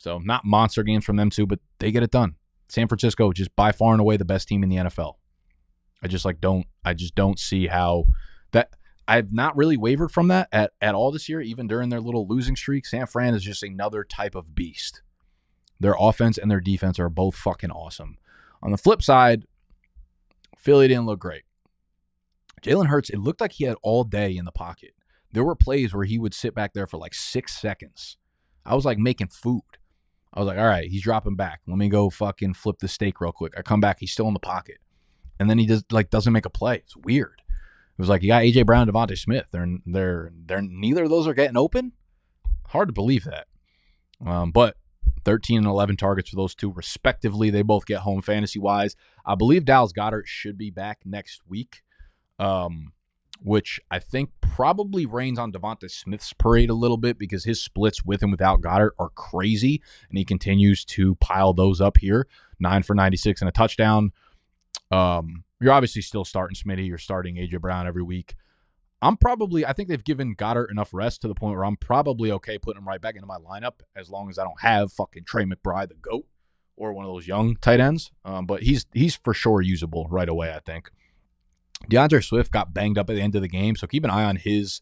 [0.00, 2.36] So not monster games from them too, but they get it done.
[2.70, 5.16] San Francisco just by far and away the best team in the NFL.
[6.02, 8.06] I just like don't I just don't see how
[8.52, 8.70] that
[9.06, 12.26] I've not really wavered from that at, at all this year, even during their little
[12.26, 12.86] losing streak.
[12.86, 15.02] San Fran is just another type of beast.
[15.78, 18.16] Their offense and their defense are both fucking awesome.
[18.62, 19.44] On the flip side,
[20.56, 21.42] Philly didn't look great.
[22.62, 24.92] Jalen Hurts, it looked like he had all day in the pocket.
[25.32, 28.16] There were plays where he would sit back there for like six seconds.
[28.64, 29.62] I was like making food.
[30.32, 31.60] I was like, all right, he's dropping back.
[31.66, 33.54] Let me go fucking flip the steak real quick.
[33.56, 34.78] I come back, he's still in the pocket.
[35.38, 36.76] And then he does like doesn't make a play.
[36.76, 37.42] It's weird.
[37.48, 39.46] It was like you got AJ Brown, DeVonta Smith.
[39.50, 41.92] They're they're they're neither of those are getting open.
[42.68, 43.46] Hard to believe that.
[44.24, 44.76] Um, but
[45.24, 47.50] 13 and 11 targets for those two respectively.
[47.50, 48.96] They both get home fantasy wise.
[49.24, 51.82] I believe Dallas Goedert should be back next week.
[52.38, 52.92] Um,
[53.42, 58.04] which I think probably rains on DeVonta Smith's parade a little bit because his splits
[58.04, 62.26] with and without Goedert are crazy, and he continues to pile those up here.
[62.58, 64.12] Nine for 96 and a touchdown.
[64.90, 66.86] Um, you're obviously still starting Smitty.
[66.86, 68.34] You're starting AJ Brown every week.
[69.02, 72.32] I'm probably, I think they've given Goedert enough rest to the point where I'm probably
[72.32, 75.24] okay putting him right back into my lineup as long as I don't have fucking
[75.24, 76.26] Trey McBride, the GOAT,
[76.76, 78.10] or one of those young tight ends.
[78.26, 80.90] Um, but he's he's for sure usable right away, I think.
[81.88, 84.24] D'Andre Swift got banged up at the end of the game, so keep an eye
[84.24, 84.80] on his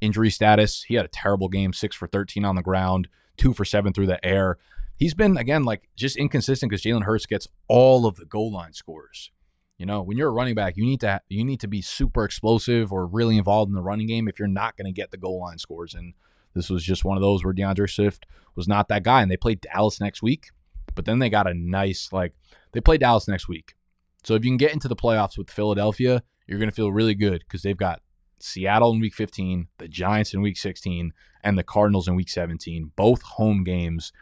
[0.00, 0.82] injury status.
[0.82, 4.08] He had a terrible game, six for 13 on the ground, two for seven through
[4.08, 4.58] the air.
[4.96, 8.72] He's been, again, like just inconsistent because Jalen Hurts gets all of the goal line
[8.74, 9.30] scores.
[9.78, 12.24] You know, when you're a running back, you need to you need to be super
[12.24, 15.16] explosive or really involved in the running game if you're not going to get the
[15.16, 15.94] goal line scores.
[15.94, 16.14] And
[16.54, 19.22] this was just one of those where D'Andre Swift was not that guy.
[19.22, 20.50] And they played Dallas next week,
[20.94, 22.34] but then they got a nice like
[22.72, 23.74] they play Dallas next week.
[24.22, 26.22] So if you can get into the playoffs with Philadelphia,
[26.52, 28.02] you're going to feel really good because they've got
[28.38, 32.92] Seattle in week 15, the Giants in week 16, and the Cardinals in week 17,
[32.94, 34.12] both home games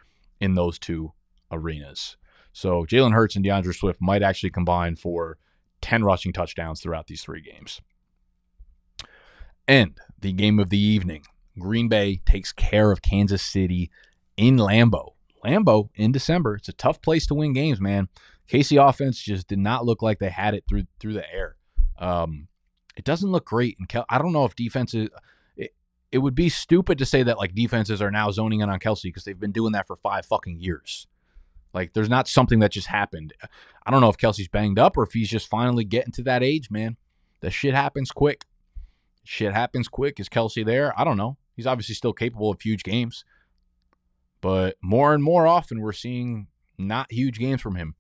[0.41, 1.13] in those two
[1.51, 2.17] arenas.
[2.53, 5.39] So Jalen Hurts and D'Andre Swift might actually combine for
[5.81, 7.81] 10 rushing touchdowns throughout these three games.
[9.67, 11.25] And the game of the evening
[11.59, 13.91] Green Bay takes care of Kansas City
[14.37, 15.15] in Lambeau.
[15.45, 16.55] Lambeau in December.
[16.55, 18.09] It's a tough place to win games, man.
[18.49, 21.57] KC offense just did not look like they had it through through the air.
[22.01, 22.49] Um,
[22.97, 23.77] it doesn't look great.
[23.79, 25.11] And Kel- I don't know if defenses.
[25.57, 25.75] It,
[26.11, 29.05] it would be stupid to say that like defenses are now zoning in on Kelce
[29.05, 31.07] because they've been doing that for five fucking years.
[31.73, 33.33] Like there's not something that just happened.
[33.87, 36.43] I don't know if Kelce's banged up or if he's just finally getting to that
[36.43, 36.97] age, man.
[37.41, 38.45] That shit happens quick.
[39.25, 40.19] Shit happens quick.
[40.19, 40.99] Is Kelce there?
[40.99, 41.37] I don't know.
[41.55, 43.25] He's obviously still capable of huge games.
[44.41, 46.49] But more and more often we're seeing
[46.79, 47.95] not huge games from him.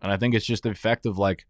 [0.00, 1.44] And I think it's just the effect of like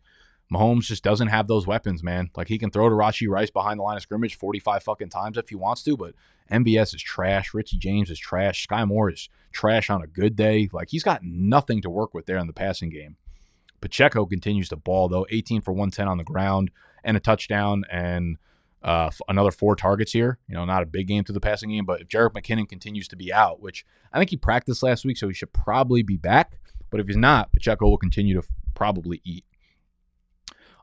[0.53, 2.30] Mahomes just doesn't have those weapons, man.
[2.36, 5.38] Like he can throw to Rashee Rice behind the line of scrimmage 45 fucking times
[5.38, 6.14] if he wants to, but
[6.51, 7.55] MBS is trash.
[7.55, 8.64] Richie James is trash.
[8.64, 10.68] Sky Moore is trash on a good day.
[10.72, 13.16] Like he's got nothing to work with there in the passing game.
[13.80, 16.70] Pacheco continues to ball though, 18 for 110 on the ground
[17.05, 18.36] and a touchdown and
[18.82, 20.38] uh, another four targets here.
[20.48, 23.09] You know, not a big game through the passing game, but if Jerick McKinnon continues
[23.09, 26.16] to be out, which I think he practiced last week, so he should probably be
[26.16, 26.59] back.
[26.90, 29.44] But if he's not, Pacheco will continue to probably eat.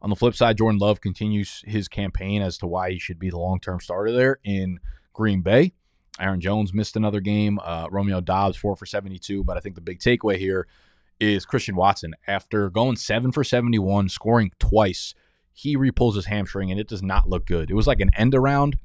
[0.02, 3.30] On the flip side, Jordan Love continues his campaign as to why he should be
[3.30, 4.80] the long term starter there in
[5.14, 5.74] Green Bay.
[6.20, 7.60] Aaron Jones missed another game.
[7.64, 9.44] Uh, Romeo Doubs, four for 72.
[9.44, 10.68] But I think the big takeaway here
[11.20, 12.16] is Christian Watson.
[12.28, 15.14] After going seven for 71, scoring twice,
[15.54, 17.70] he repulls his hamstring and it does not look good.
[17.70, 18.78] It was like an end around.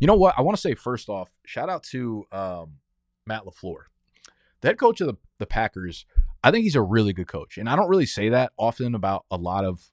[0.00, 0.34] You know what?
[0.36, 2.74] I want to say first off, shout out to um,
[3.26, 3.84] Matt LaFleur,
[4.60, 6.04] the head coach of the, the Packers.
[6.42, 7.58] I think he's a really good coach.
[7.58, 9.90] And I don't really say that often about a lot of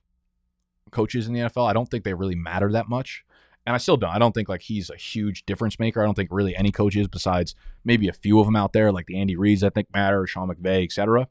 [0.94, 1.70] coaches in the NFL.
[1.70, 3.26] I don't think they really matter that much.
[3.66, 4.10] And I still don't.
[4.10, 6.02] I don't think like he's a huge difference maker.
[6.02, 9.06] I don't think really any coaches besides maybe a few of them out there, like
[9.06, 11.28] the Andy Reids, I think matter, Sean McVay, etc.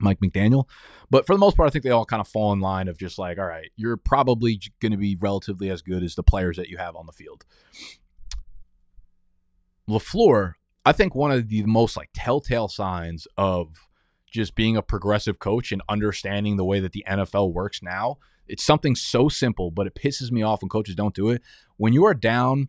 [0.00, 0.68] Mike McDaniel.
[1.08, 2.98] But for the most part, I think they all kind of fall in line of
[2.98, 6.56] just like, all right, you're probably going to be relatively as good as the players
[6.56, 7.44] that you have on the field.
[9.88, 10.54] LaFleur,
[10.84, 13.88] I think one of the most like telltale signs of
[14.26, 18.18] just being a progressive coach and understanding the way that the NFL works now
[18.48, 21.42] it's something so simple, but it pisses me off when coaches don't do it.
[21.76, 22.68] When you are down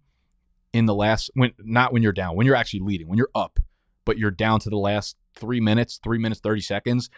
[0.74, 3.60] in the last when not when you're down, when you're actually leading, when you're up,
[4.06, 7.10] but you're down to the last 3 minutes, 3 minutes 30 seconds,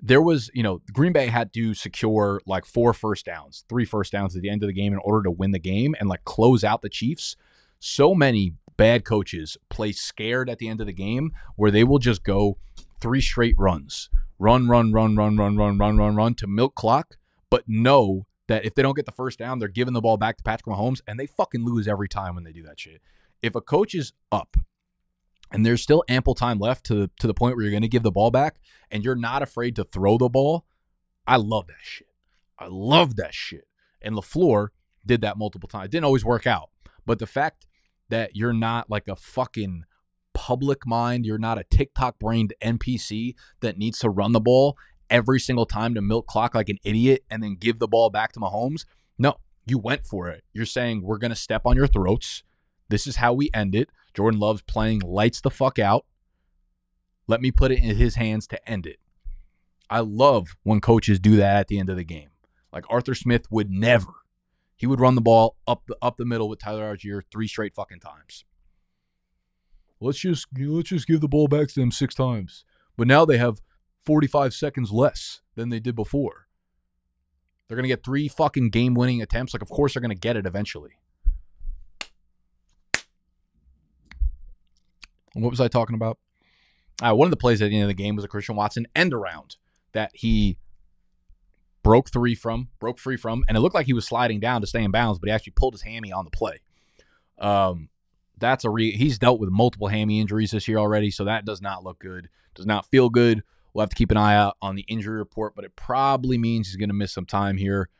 [0.00, 4.12] there was, you know, Green Bay had to secure like four first downs, three first
[4.12, 6.24] downs at the end of the game in order to win the game and like
[6.24, 7.36] close out the Chiefs.
[7.78, 11.98] So many bad coaches play scared at the end of the game where they will
[11.98, 12.58] just go
[13.00, 14.10] three straight runs.
[14.38, 17.16] Run, run, run, run, run, run, run, run, run to milk clock,
[17.50, 20.36] but know that if they don't get the first down, they're giving the ball back
[20.36, 23.00] to Patrick Mahomes and they fucking lose every time when they do that shit.
[23.42, 24.56] If a coach is up
[25.52, 28.02] and there's still ample time left to to the point where you're going to give
[28.02, 28.56] the ball back
[28.90, 30.64] and you're not afraid to throw the ball,
[31.26, 32.08] I love that shit.
[32.58, 33.66] I love that shit.
[34.00, 34.68] And LaFleur
[35.04, 35.86] did that multiple times.
[35.86, 36.70] It didn't always work out,
[37.04, 37.66] but the fact
[38.08, 39.84] that you're not like a fucking
[40.32, 44.76] public mind, you're not a TikTok brained NPC that needs to run the ball
[45.10, 48.32] every single time to milk clock like an idiot and then give the ball back
[48.32, 48.84] to Mahomes.
[49.18, 49.36] No,
[49.66, 50.44] you went for it.
[50.52, 52.42] You're saying we're going to step on your throats.
[52.88, 53.90] This is how we end it.
[54.14, 56.06] Jordan Love's playing lights the fuck out.
[57.26, 58.98] Let me put it in his hands to end it.
[59.90, 62.30] I love when coaches do that at the end of the game.
[62.72, 64.12] Like Arthur Smith would never.
[64.76, 67.74] He would run the ball up the up the middle with Tyler Allgeier three straight
[67.74, 68.44] fucking times.
[70.00, 72.64] Let's just let's just give the ball back to them six times.
[72.96, 73.60] But now they have
[74.06, 76.46] 45 seconds less than they did before.
[77.68, 79.52] They're gonna get three fucking game winning attempts.
[79.52, 80.92] Like, of course they're gonna get it eventually.
[85.34, 86.18] What was I talking about?
[87.02, 88.86] Uh, one of the plays at the end of the game was a Christian Watson
[88.94, 89.56] end around
[89.92, 90.56] that he
[91.82, 94.66] broke three from, broke free from, and it looked like he was sliding down to
[94.66, 96.60] stay in bounds, but he actually pulled his hammy on the play.
[97.38, 97.90] Um,
[98.38, 98.92] that's a re.
[98.92, 102.28] He's dealt with multiple hammy injuries this year already, so that does not look good.
[102.54, 103.42] Does not feel good.
[103.76, 106.66] We'll have to keep an eye out on the injury report, but it probably means
[106.66, 107.90] he's going to miss some time here.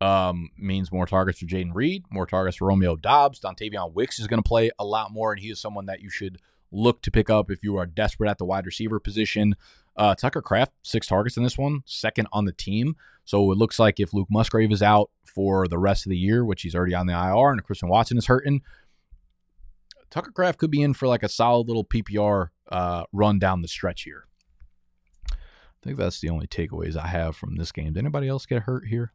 [0.00, 3.40] Um, means more targets for Jayden Reed, more targets for Romeo Doubs.
[3.40, 6.10] Dontayvion Wicks is going to play a lot more, and he is someone that you
[6.10, 6.38] should
[6.70, 9.56] look to pick up if you are desperate at the wide receiver position.
[9.96, 12.94] Uh, Tucker Kraft, six targets in this one, second on the team.
[13.24, 16.44] So it looks like if Luke Musgrave is out for the rest of the year,
[16.44, 18.62] which he's already on the IR, and Christian Watson is hurting,
[20.08, 23.66] Tucker Kraft could be in for like a solid little PPR uh, run down the
[23.66, 24.28] stretch here.
[25.82, 27.92] I think that's the only takeaways I have from this game.
[27.94, 29.12] Did anybody else get hurt here?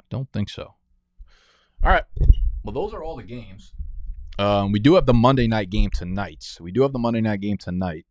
[0.00, 0.74] I don't think so.
[1.82, 2.04] All right.
[2.62, 3.72] Well, those are all the games.
[4.38, 6.56] Um, we do have the Monday night game tonight.
[6.60, 8.06] We do have the Monday night game tonight.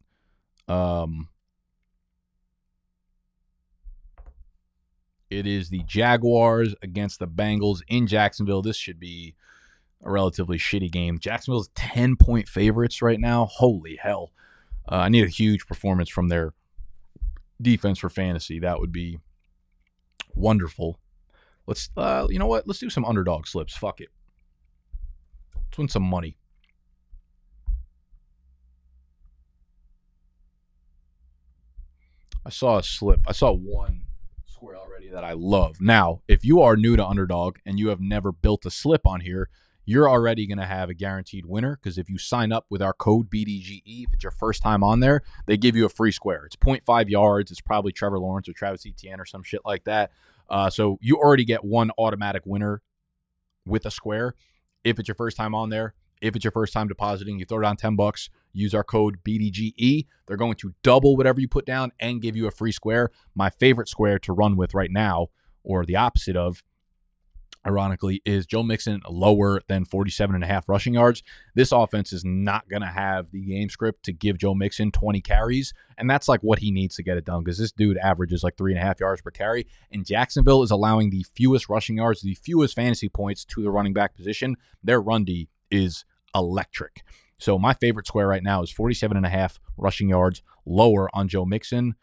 [0.68, 1.30] Um,
[5.30, 8.62] it is the Jaguars against the Bengals in Jacksonville.
[8.62, 9.36] This should be
[10.04, 11.20] a relatively shitty game.
[11.20, 13.46] Jacksonville's 10 point favorites right now.
[13.46, 14.32] Holy hell.
[14.90, 16.54] Uh, I need a huge performance from their
[17.62, 18.60] defense for fantasy.
[18.60, 19.20] That would be
[20.36, 21.00] wonderful.
[21.68, 22.68] Let's, uh, you know what?
[22.68, 23.76] Let's do some underdog slips.
[23.76, 24.10] Fuck it.
[25.56, 26.38] Let's win some money.
[32.46, 33.22] I saw a slip.
[33.28, 34.04] I saw one
[34.48, 35.80] square already that I love.
[35.80, 39.22] Now, if you are new to Underdog and you have never built a slip on
[39.22, 39.50] here,
[39.92, 42.94] you're already going to have a guaranteed winner because if you sign up with our
[42.94, 46.46] code BDGE, if it's your first time on there, they give you a free square.
[46.46, 47.52] It's 0.5 yards.
[47.52, 50.12] It's probably Trevor Lawrence or Travis Etienne or some shit like that.
[50.50, 52.82] Uh, so you already get one automatic winner
[53.66, 54.34] with a square
[54.84, 55.94] if it's your first time on there.
[56.22, 60.06] If it's your first time depositing, you throw down 10 bucks, use our code BDGE.
[60.28, 63.10] They're going to double whatever you put down and give you a free square.
[63.36, 65.28] My favorite square to run with right now,
[65.64, 66.64] or the opposite of,
[67.66, 71.24] ironically, is Joe Mixon lower than 47 and a half rushing yards.
[71.56, 75.22] This offense is not going to have the game script to give Joe Mixon 20
[75.22, 75.74] carries.
[75.98, 78.58] And that's like what he needs to get it done because this dude averages like
[78.58, 79.68] three and a half yards per carry.
[79.92, 83.94] And Jacksonville is allowing the fewest rushing yards, the fewest fantasy points to the running
[83.94, 84.56] back position.
[84.84, 87.04] Their run D is electric.
[87.38, 91.28] So my favorite square right now is 47 and a half rushing yards lower on
[91.28, 91.96] Joe Mixon.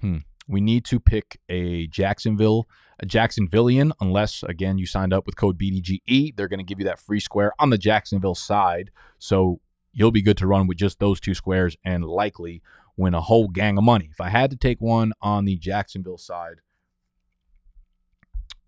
[0.00, 0.18] Hmm.
[0.48, 2.68] We need to pick a Jacksonville,
[2.98, 6.36] a Jacksonvillian, unless again you signed up with code BDGE.
[6.36, 8.90] They're going to give you that free square on the Jacksonville side.
[9.18, 9.60] So
[9.92, 12.62] you'll be good to run with just those two squares and likely
[12.96, 14.08] win a whole gang of money.
[14.10, 16.56] If I had to take one on the Jacksonville side,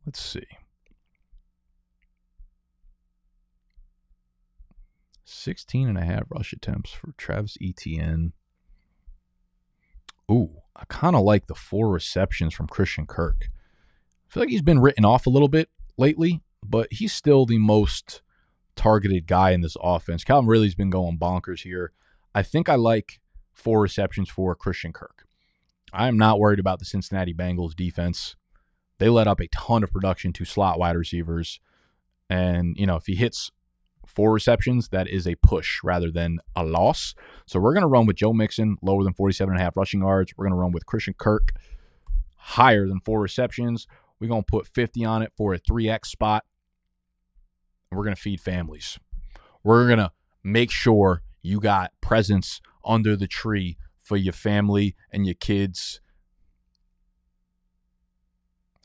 [0.07, 0.47] let's see.
[5.25, 8.33] 16 and a half rush attempts for Travis Etienne.
[10.33, 13.49] Ooh, I kind of like the four receptions from Christian Kirk.
[13.49, 15.69] I feel like he's been written off a little bit
[15.99, 18.23] lately, but he's still the most
[18.75, 20.25] targeted guy in this offense.
[20.25, 21.93] Calvin Ridley's been going bonkers here.
[22.35, 23.21] I think I like
[23.53, 25.27] four receptions for Christian Kirk.
[25.93, 28.35] I am not worried about the Cincinnati Bengals defense.
[28.99, 31.61] They let up a ton of production to slot wide receivers.
[32.31, 33.51] And, you know, if he hits
[34.15, 37.15] four receptions, that is a push rather than a loss.
[37.47, 40.01] So we're going to run with Joe Mixon, lower than 47 and a half rushing
[40.01, 40.33] yards.
[40.37, 41.53] We're going to run with Christian Kirk,
[42.37, 43.87] higher than four receptions.
[44.21, 46.45] We're going to put 50 on it for a 3X spot.
[47.91, 48.99] we're going to feed families.
[49.65, 55.27] We're going to make sure you got presents under the tree for your family and
[55.27, 56.01] your kids.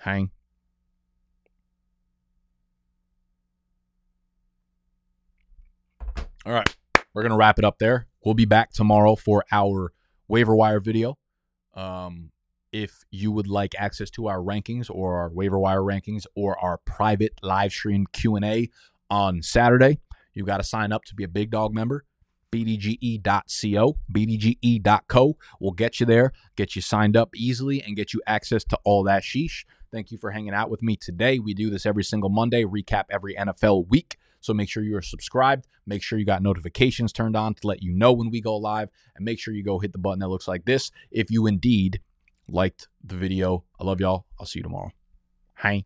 [0.01, 0.31] Hang.
[6.47, 6.75] All right.
[7.13, 8.07] We're going to wrap it up there.
[8.23, 9.91] We'll be back tomorrow for our
[10.29, 11.17] waiver wire video.
[11.73, 12.31] Um,
[12.71, 16.77] if you would like access to our rankings or our waiver wire rankings or our
[16.77, 18.69] private live stream Q&A
[19.09, 19.99] on Saturday,
[20.33, 22.05] you've got to sign up to be a big dog member.
[22.53, 28.63] BDGE.co, BDGE.co will get you there, get you signed up easily, and get you access
[28.63, 29.65] to all that sheesh.
[29.91, 31.39] Thank you for hanging out with me today.
[31.39, 34.17] We do this every single Monday, recap every NFL week.
[34.39, 35.67] So make sure you are subscribed.
[35.85, 38.89] Make sure you got notifications turned on to let you know when we go live.
[39.15, 42.01] And make sure you go hit the button that looks like this if you indeed
[42.47, 43.63] liked the video.
[43.79, 44.25] I love y'all.
[44.39, 44.91] I'll see you tomorrow.
[45.55, 45.85] Hi.